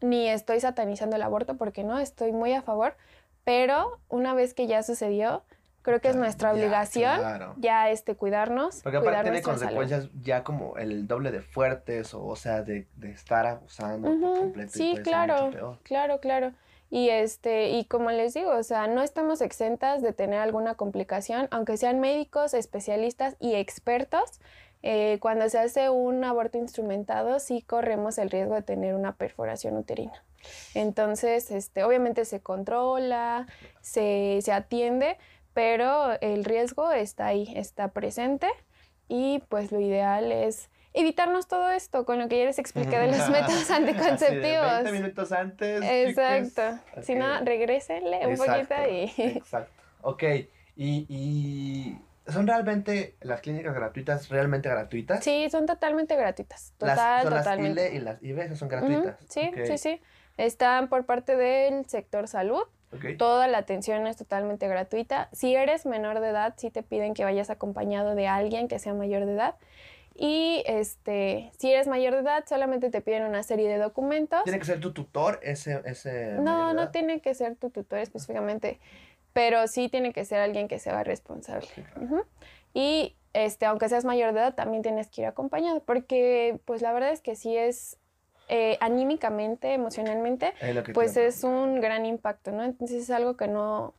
[0.00, 2.96] ni estoy satanizando el aborto porque no, estoy muy a favor,
[3.44, 5.42] pero una vez que ya sucedió,
[5.82, 8.82] creo que es nuestra obligación ya, este cuidarnos.
[8.82, 13.46] Porque aparte tiene consecuencias ya como el doble de fuertes o, o sea, de, estar
[13.46, 14.72] abusando por completo.
[14.72, 16.52] Sí, claro, claro, claro.
[16.90, 21.48] Y este, y como les digo, o sea, no estamos exentas de tener alguna complicación,
[21.50, 24.40] aunque sean médicos, especialistas y expertos.
[24.88, 29.76] Eh, cuando se hace un aborto instrumentado, sí corremos el riesgo de tener una perforación
[29.76, 30.22] uterina.
[30.74, 33.48] Entonces, este, obviamente se controla,
[33.80, 35.18] se, se atiende,
[35.54, 38.46] pero el riesgo está ahí, está presente
[39.08, 43.08] y pues lo ideal es evitarnos todo esto con lo que ya les expliqué de
[43.08, 44.84] los métodos anticonceptivos.
[44.84, 45.82] 20 minutos antes.
[45.82, 46.78] Exacto.
[46.90, 47.04] chicos.
[47.06, 49.22] Si no, regrésenle un Exacto, poquito y...
[49.36, 49.82] Exacto.
[50.02, 50.22] Ok.
[50.76, 51.98] Y, y
[52.28, 55.22] son realmente las clínicas gratuitas, realmente gratuitas.
[55.22, 56.74] Sí, son totalmente gratuitas.
[56.78, 57.82] Las, Total, son totalmente.
[57.82, 59.16] las ILE y las IBE, son gratuitas.
[59.28, 60.00] Sí, sí, sí.
[60.36, 62.62] Están por parte del sector salud.
[63.18, 65.28] Toda la atención es totalmente gratuita.
[65.32, 68.94] Si eres menor de edad, sí te piden que vayas acompañado de alguien que sea
[68.94, 69.56] mayor de edad.
[70.18, 74.44] Y este, si eres mayor de edad, solamente te piden una serie de documentos.
[74.44, 78.80] ¿Tiene que ser tu tutor ese, ese No, no tiene que ser tu tutor específicamente,
[79.36, 81.66] pero sí tiene que ser alguien que sea responsable.
[81.66, 82.06] Sí, claro.
[82.06, 82.22] Ujú.
[82.72, 86.90] Y este, aunque seas mayor de edad, también tienes que ir acompañado, porque pues la
[86.94, 87.98] verdad es que sí es
[88.48, 92.64] eh, anímicamente, emocionalmente, Es te pues es un gran impacto, ¿no?
[92.64, 93.92] Entonces es algo que no,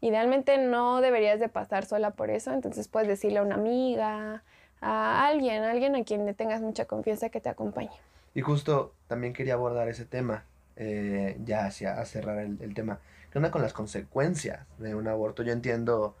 [0.00, 4.44] idealmente no deberías de pasar sola por eso, entonces puedes decirle a una amiga,
[4.80, 7.90] a alguien, a alguien a quien le tengas mucha confianza que te acompañe.
[8.32, 10.44] Y justo también quería abordar ese tema,
[10.76, 13.00] eh, ya hacia a cerrar el, el tema.
[13.34, 15.42] ¿Qué onda con las consecuencias de un aborto?
[15.42, 16.14] Yo entiendo,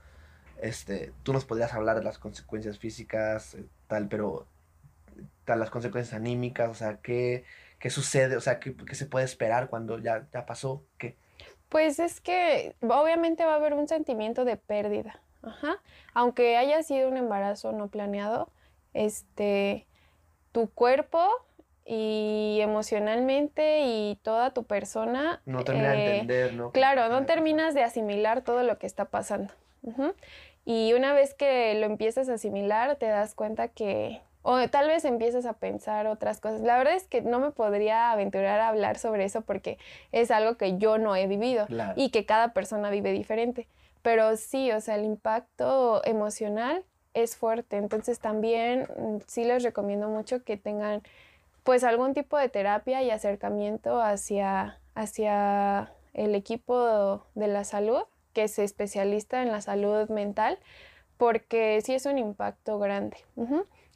[0.60, 4.48] este, tú nos podrías hablar de las consecuencias físicas, eh, tal, pero
[5.44, 7.44] tal, las consecuencias anímicas, o sea, ¿qué,
[7.78, 8.36] qué sucede?
[8.36, 10.82] O sea, ¿qué, qué se puede esperar cuando ya, ya pasó?
[10.98, 11.16] ¿Qué?
[11.68, 15.20] Pues es que obviamente va a haber un sentimiento de pérdida.
[15.40, 15.76] Ajá.
[16.14, 18.50] Aunque haya sido un embarazo no planeado,
[18.92, 19.86] este,
[20.50, 21.43] tu cuerpo
[21.84, 25.40] y emocionalmente y toda tu persona.
[25.44, 26.70] No termina de eh, entender, ¿no?
[26.72, 29.52] Claro, ¿Qué no terminas de asimilar todo lo que está pasando.
[29.82, 30.14] Ujú.
[30.64, 35.04] Y una vez que lo empiezas a asimilar, te das cuenta que, o tal vez
[35.04, 36.62] empiezas a pensar otras cosas.
[36.62, 39.76] La verdad es que no me podría aventurar a hablar sobre eso porque
[40.10, 41.92] es algo que yo no he vivido Claro.
[41.96, 43.68] y que cada persona vive diferente.
[44.00, 46.82] Pero sí, o sea, el impacto emocional
[47.12, 47.76] es fuerte.
[47.76, 51.02] Entonces también mm, sí les recomiendo mucho que tengan
[51.64, 58.02] pues algún tipo de terapia y acercamiento hacia, hacia el equipo de la salud
[58.32, 60.58] que se especialista en la salud mental
[61.16, 63.16] porque sí es un impacto grande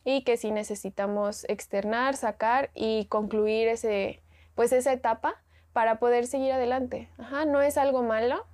[0.04, 4.22] y que sí necesitamos externar, sacar y concluir ese,
[4.54, 5.34] pues esa etapa
[5.72, 7.08] para poder seguir adelante.
[7.18, 8.46] Ajá, no es algo malo,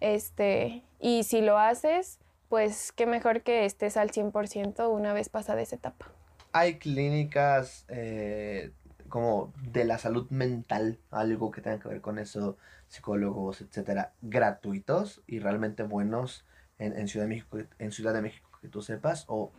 [0.00, 5.62] este, y si lo haces, pues qué mejor que estés al 100% una vez pasada
[5.62, 6.06] esa etapa.
[6.54, 8.70] Hay clínicas eh,
[9.08, 12.56] como de la salud mental, algo que tenga que ver con eso,
[12.88, 16.46] psicólogos, etcétera, gratuitos y realmente buenos
[16.78, 19.52] en, en Ciudad de México, en Ciudad de México que tú sepas, o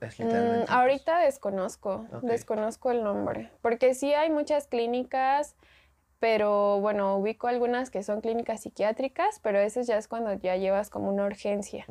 [0.00, 0.72] es Mm, literalmente.
[0.72, 5.54] ahorita desconozco, desconozco el nombre, porque sí hay muchas clínicas,
[6.24, 10.88] pero bueno, ubico algunas que son clínicas psiquiátricas, pero eso ya es cuando ya llevas
[10.88, 11.84] como una urgencia.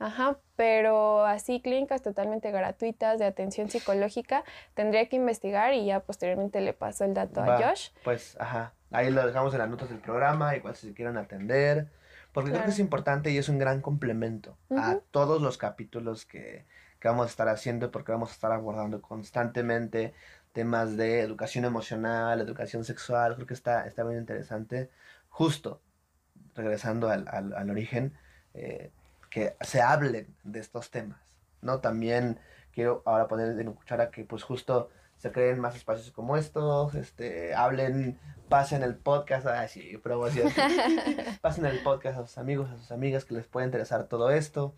[0.00, 4.42] Ajá, pero así clínicas totalmente gratuitas de atención psicológica,
[4.74, 7.90] tendría que investigar y ya posteriormente le paso el dato Va, a Josh.
[8.02, 11.86] Pues, ajá, ahí lo dejamos en las notas del programa, igual si se quieren atender,
[12.32, 16.64] porque creo que es importante y es un gran complemento a todos los capítulos que,
[16.98, 20.12] que vamos a estar haciendo, porque vamos a estar abordando constantemente
[20.56, 24.88] temas de educación emocional, educación sexual, creo que está, está bien interesante.
[25.28, 25.82] Justo,
[26.54, 28.14] regresando al, al, al origen,
[28.54, 28.90] eh,
[29.28, 31.20] que se hablen de estos temas,
[31.60, 31.80] ¿no?
[31.80, 32.40] También
[32.72, 34.88] quiero ahora poner en cuchara que pues justo
[35.18, 40.50] se creen más espacios como estos, este, hablen, pasen el podcast, así, promoción,
[41.42, 44.74] pasen el podcast a sus amigos, a sus amigas que les puede interesar todo esto.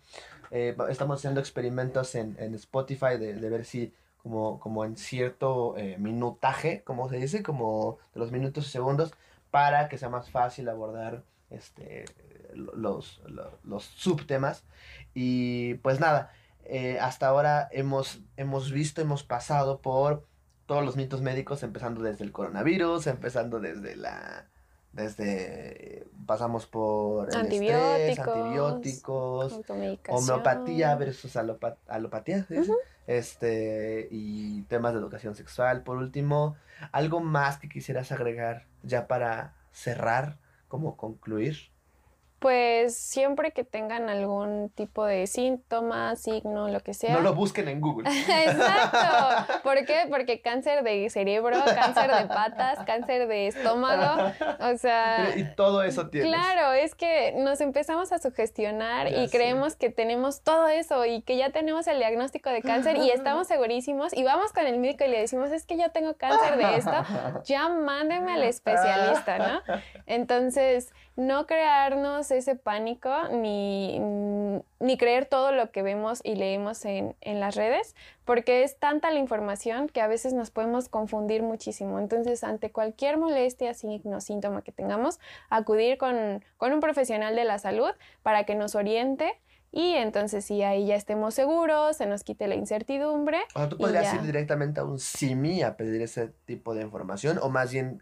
[0.51, 5.75] Eh, estamos haciendo experimentos en, en Spotify de, de ver si como, como en cierto
[5.77, 9.13] eh, minutaje, como se dice, como de los minutos y segundos,
[9.51, 12.05] para que sea más fácil abordar este,
[12.53, 14.63] lo- los, lo- los subtemas.
[15.13, 16.31] Y pues nada,
[16.65, 20.27] eh, hasta ahora hemos, hemos visto, hemos pasado por
[20.65, 24.47] todos los mitos médicos, empezando desde el coronavirus, empezando desde la...
[24.93, 26.05] Desde...
[26.25, 30.17] Pasamos por el estrés, Antibióticos, antibióticos, Automedicación.
[30.29, 32.55] homeopatía versus alopa- alopatía, ¿sí?
[33.07, 35.81] este, y temas de educación sexual.
[35.83, 36.55] Por último,
[36.91, 40.37] algo más que quisieras agregar ya para cerrar,
[40.67, 41.71] como concluir.
[42.39, 47.13] Pues siempre que tengan algún tipo de síntoma, signo, lo que sea.
[47.13, 48.09] No lo busquen en Google.
[48.09, 49.59] Exacto.
[49.63, 50.05] ¿Por qué?
[50.09, 54.31] Porque cáncer de cerebro, cáncer de patas, cáncer de estómago,
[54.61, 55.33] o sea...
[55.35, 56.31] y todo eso tienes.
[56.31, 61.21] Claro, es que nos empezamos a sugestionar Ya y creemos que tenemos todo eso y
[61.21, 65.03] que ya tenemos el diagnóstico de cáncer y estamos segurísimos y vamos con el médico
[65.03, 67.03] y le decimos, es que yo tengo cáncer de esto,
[67.43, 69.61] ya mándeme al especialista, ¿no?
[70.05, 73.99] Entonces, no crearnos ese pánico ni,
[74.79, 77.93] ni creer todo lo que vemos y leemos en, en las redes,
[78.23, 81.99] porque es tanta la información que a veces nos podemos confundir muchísimo.
[81.99, 87.59] Entonces, ante cualquier molestia, signo, síntoma que tengamos, acudir con, con un profesional de la
[87.59, 87.91] salud
[88.23, 89.37] para que nos oriente
[89.71, 93.39] y entonces sí, ahí ya estemos seguros, se nos quite la incertidumbre.
[93.55, 94.15] O sea, tú podrías ya.
[94.15, 98.01] ir directamente a un CIMI a pedir ese tipo de información, o más bien,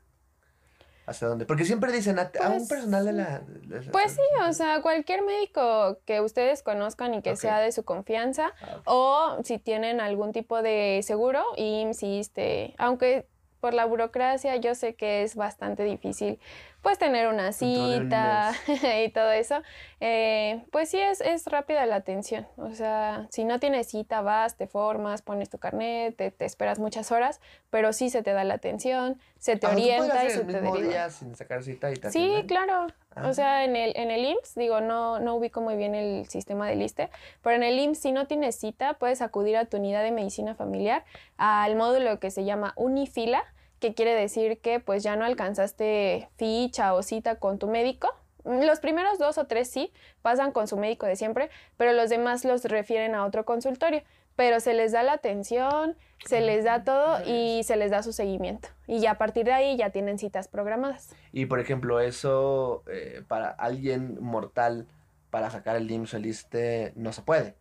[1.08, 1.46] ¿hacia dónde?
[1.46, 3.40] Porque siempre dicen a, a un Pues, personal de la...
[3.40, 7.72] de la- Pues sí, o sea, cualquier médico que ustedes conozcan y que sea de
[7.72, 13.28] su confianza, Ah, o si tienen algún tipo de seguro, IMSS, ISSSTE, aunque
[13.60, 16.40] por la burocracia yo sé que es bastante difícil
[16.88, 18.54] pues tener una de cita
[19.06, 19.62] y todo eso,
[20.00, 24.56] eh, pues sí es, es rápida la atención, o sea, si no tienes cita vas,
[24.56, 28.46] te formas, pones tu carnet, te, te esperas muchas horas, pero sí se te da
[28.46, 30.92] la atención, se te Ah, ¿tú podrías orienta y se el te mismo deriva.
[30.94, 32.48] día sin sacar cita y te Sí, atienden?
[32.48, 32.88] claro.
[33.18, 33.28] Ah.
[33.28, 36.70] O sea, en el, en el IMSS, digo, no, no ubico muy bien el sistema
[36.70, 37.10] del ISSSTE,
[37.42, 40.56] pero en el IMSS, si no tienes cita, puedes acudir a tu unidad de medicina
[40.56, 41.04] familiar
[41.36, 43.44] al módulo que se llama Unifila,
[43.80, 48.14] que quiere decir que pues ya no alcanzaste ficha o cita con tu médico.
[48.44, 52.46] Los primeros dos o tres sí pasan con su médico de siempre, pero los demás
[52.46, 54.04] los refieren a otro consultorio.
[54.36, 58.14] Pero se les da la atención, se les da todo y se les da su
[58.14, 58.70] seguimiento.
[58.86, 61.10] Y ya a partir de ahí ya tienen citas programadas.
[61.34, 64.88] Y por ejemplo, eso eh, para alguien mortal,
[65.32, 67.56] para sacar el IMSS o el ISSSTE, no se puede.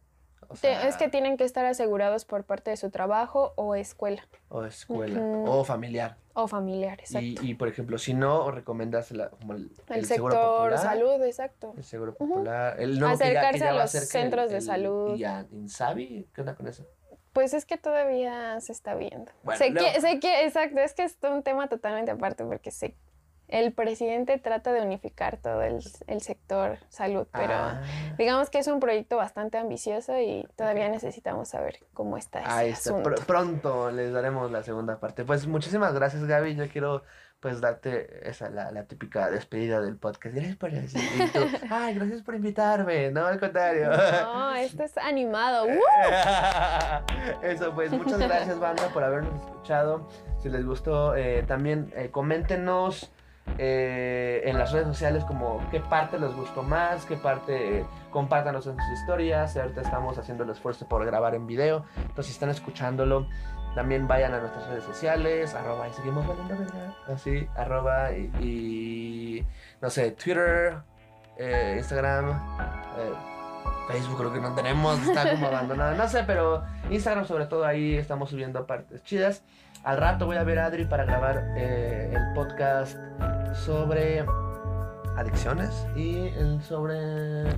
[0.48, 3.74] O Te- sea, es que tienen que estar asegurados por parte de su trabajo o
[3.74, 6.16] escuela O escuela, o familiar.
[6.34, 7.42] o familiar, exacto.
[7.42, 10.78] Y, y, por ejemplo, si no, recomendas la- como el, el, sector popular.
[10.78, 11.74] salud, exacto.
[11.76, 12.80] El seguro popular.
[12.80, 15.16] El nuevo que ya- que Acercarse ya a los centros de salud.
[15.16, 16.86] Y a Insabi, ¿qué onda con eso?
[17.32, 19.30] Pues es que todavía se está viendo.
[19.42, 22.96] Bueno, sé, que, sé que, exacto, es que es un tema totalmente aparte porque sé,
[23.48, 27.82] el presidente trata de unificar todo el, el sector salud, pero Ah,
[28.18, 32.70] digamos que es un proyecto bastante ambicioso y todavía necesitamos saber cómo está ese ahí
[32.70, 32.90] está.
[32.90, 33.10] asunto.
[33.10, 35.24] Pr- pronto les daremos la segunda parte.
[35.24, 36.54] Pues muchísimas gracias, Gaby.
[36.56, 37.02] Yo quiero
[37.38, 40.34] pues darte esa la, la típica despedida del podcast.
[40.34, 40.76] Gracias por tú,
[41.70, 43.10] Ay, gracias por invitarme.
[43.10, 43.90] No, al contrario.
[43.90, 45.66] No, esto es animado.
[45.66, 45.78] ¡Uh!
[47.42, 50.08] Eso pues, muchas gracias banda por habernos escuchado.
[50.42, 53.12] Si les gustó, eh, también eh, coméntenos
[53.58, 58.66] eh, en las redes sociales como qué parte les gustó más, qué parte eh, compártanos
[58.66, 59.56] en sus historias.
[59.56, 61.84] Ahorita estamos haciendo el esfuerzo por grabar en video.
[61.96, 63.26] Entonces si están escuchándolo,
[63.76, 66.54] también vayan a nuestras redes sociales, arroba y seguimos valiendo.
[67.06, 69.46] Así, arroba y, y,
[69.82, 70.78] no sé, Twitter,
[71.36, 72.30] eh, Instagram,
[72.98, 73.12] eh,
[73.88, 77.96] Facebook creo que no tenemos, está como abandonado, no sé, pero Instagram sobre todo ahí
[77.96, 79.42] estamos subiendo partes chidas.
[79.84, 82.96] Al rato voy a ver a Adri para grabar eh, el podcast
[83.64, 84.24] sobre
[85.16, 86.94] adicciones y el sobre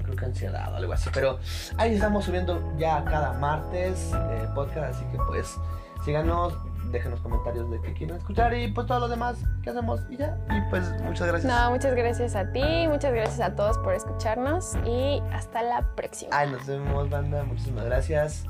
[0.03, 1.11] creo que ansiedad o algo así.
[1.12, 1.38] Pero
[1.76, 5.57] ahí estamos subiendo ya cada martes eh, podcast, así que pues
[6.05, 6.55] síganos,
[6.90, 10.38] déjenos comentarios de qué quieren escuchar y pues todo lo demás que hacemos y ya.
[10.51, 11.53] Y pues muchas gracias.
[11.53, 16.30] No, muchas gracias a ti, muchas gracias a todos por escucharnos y hasta la próxima.
[16.32, 17.42] Ay, nos vemos, banda.
[17.44, 18.44] Muchísimas gracias.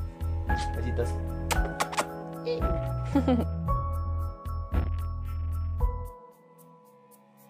[0.77, 1.11] Besitos.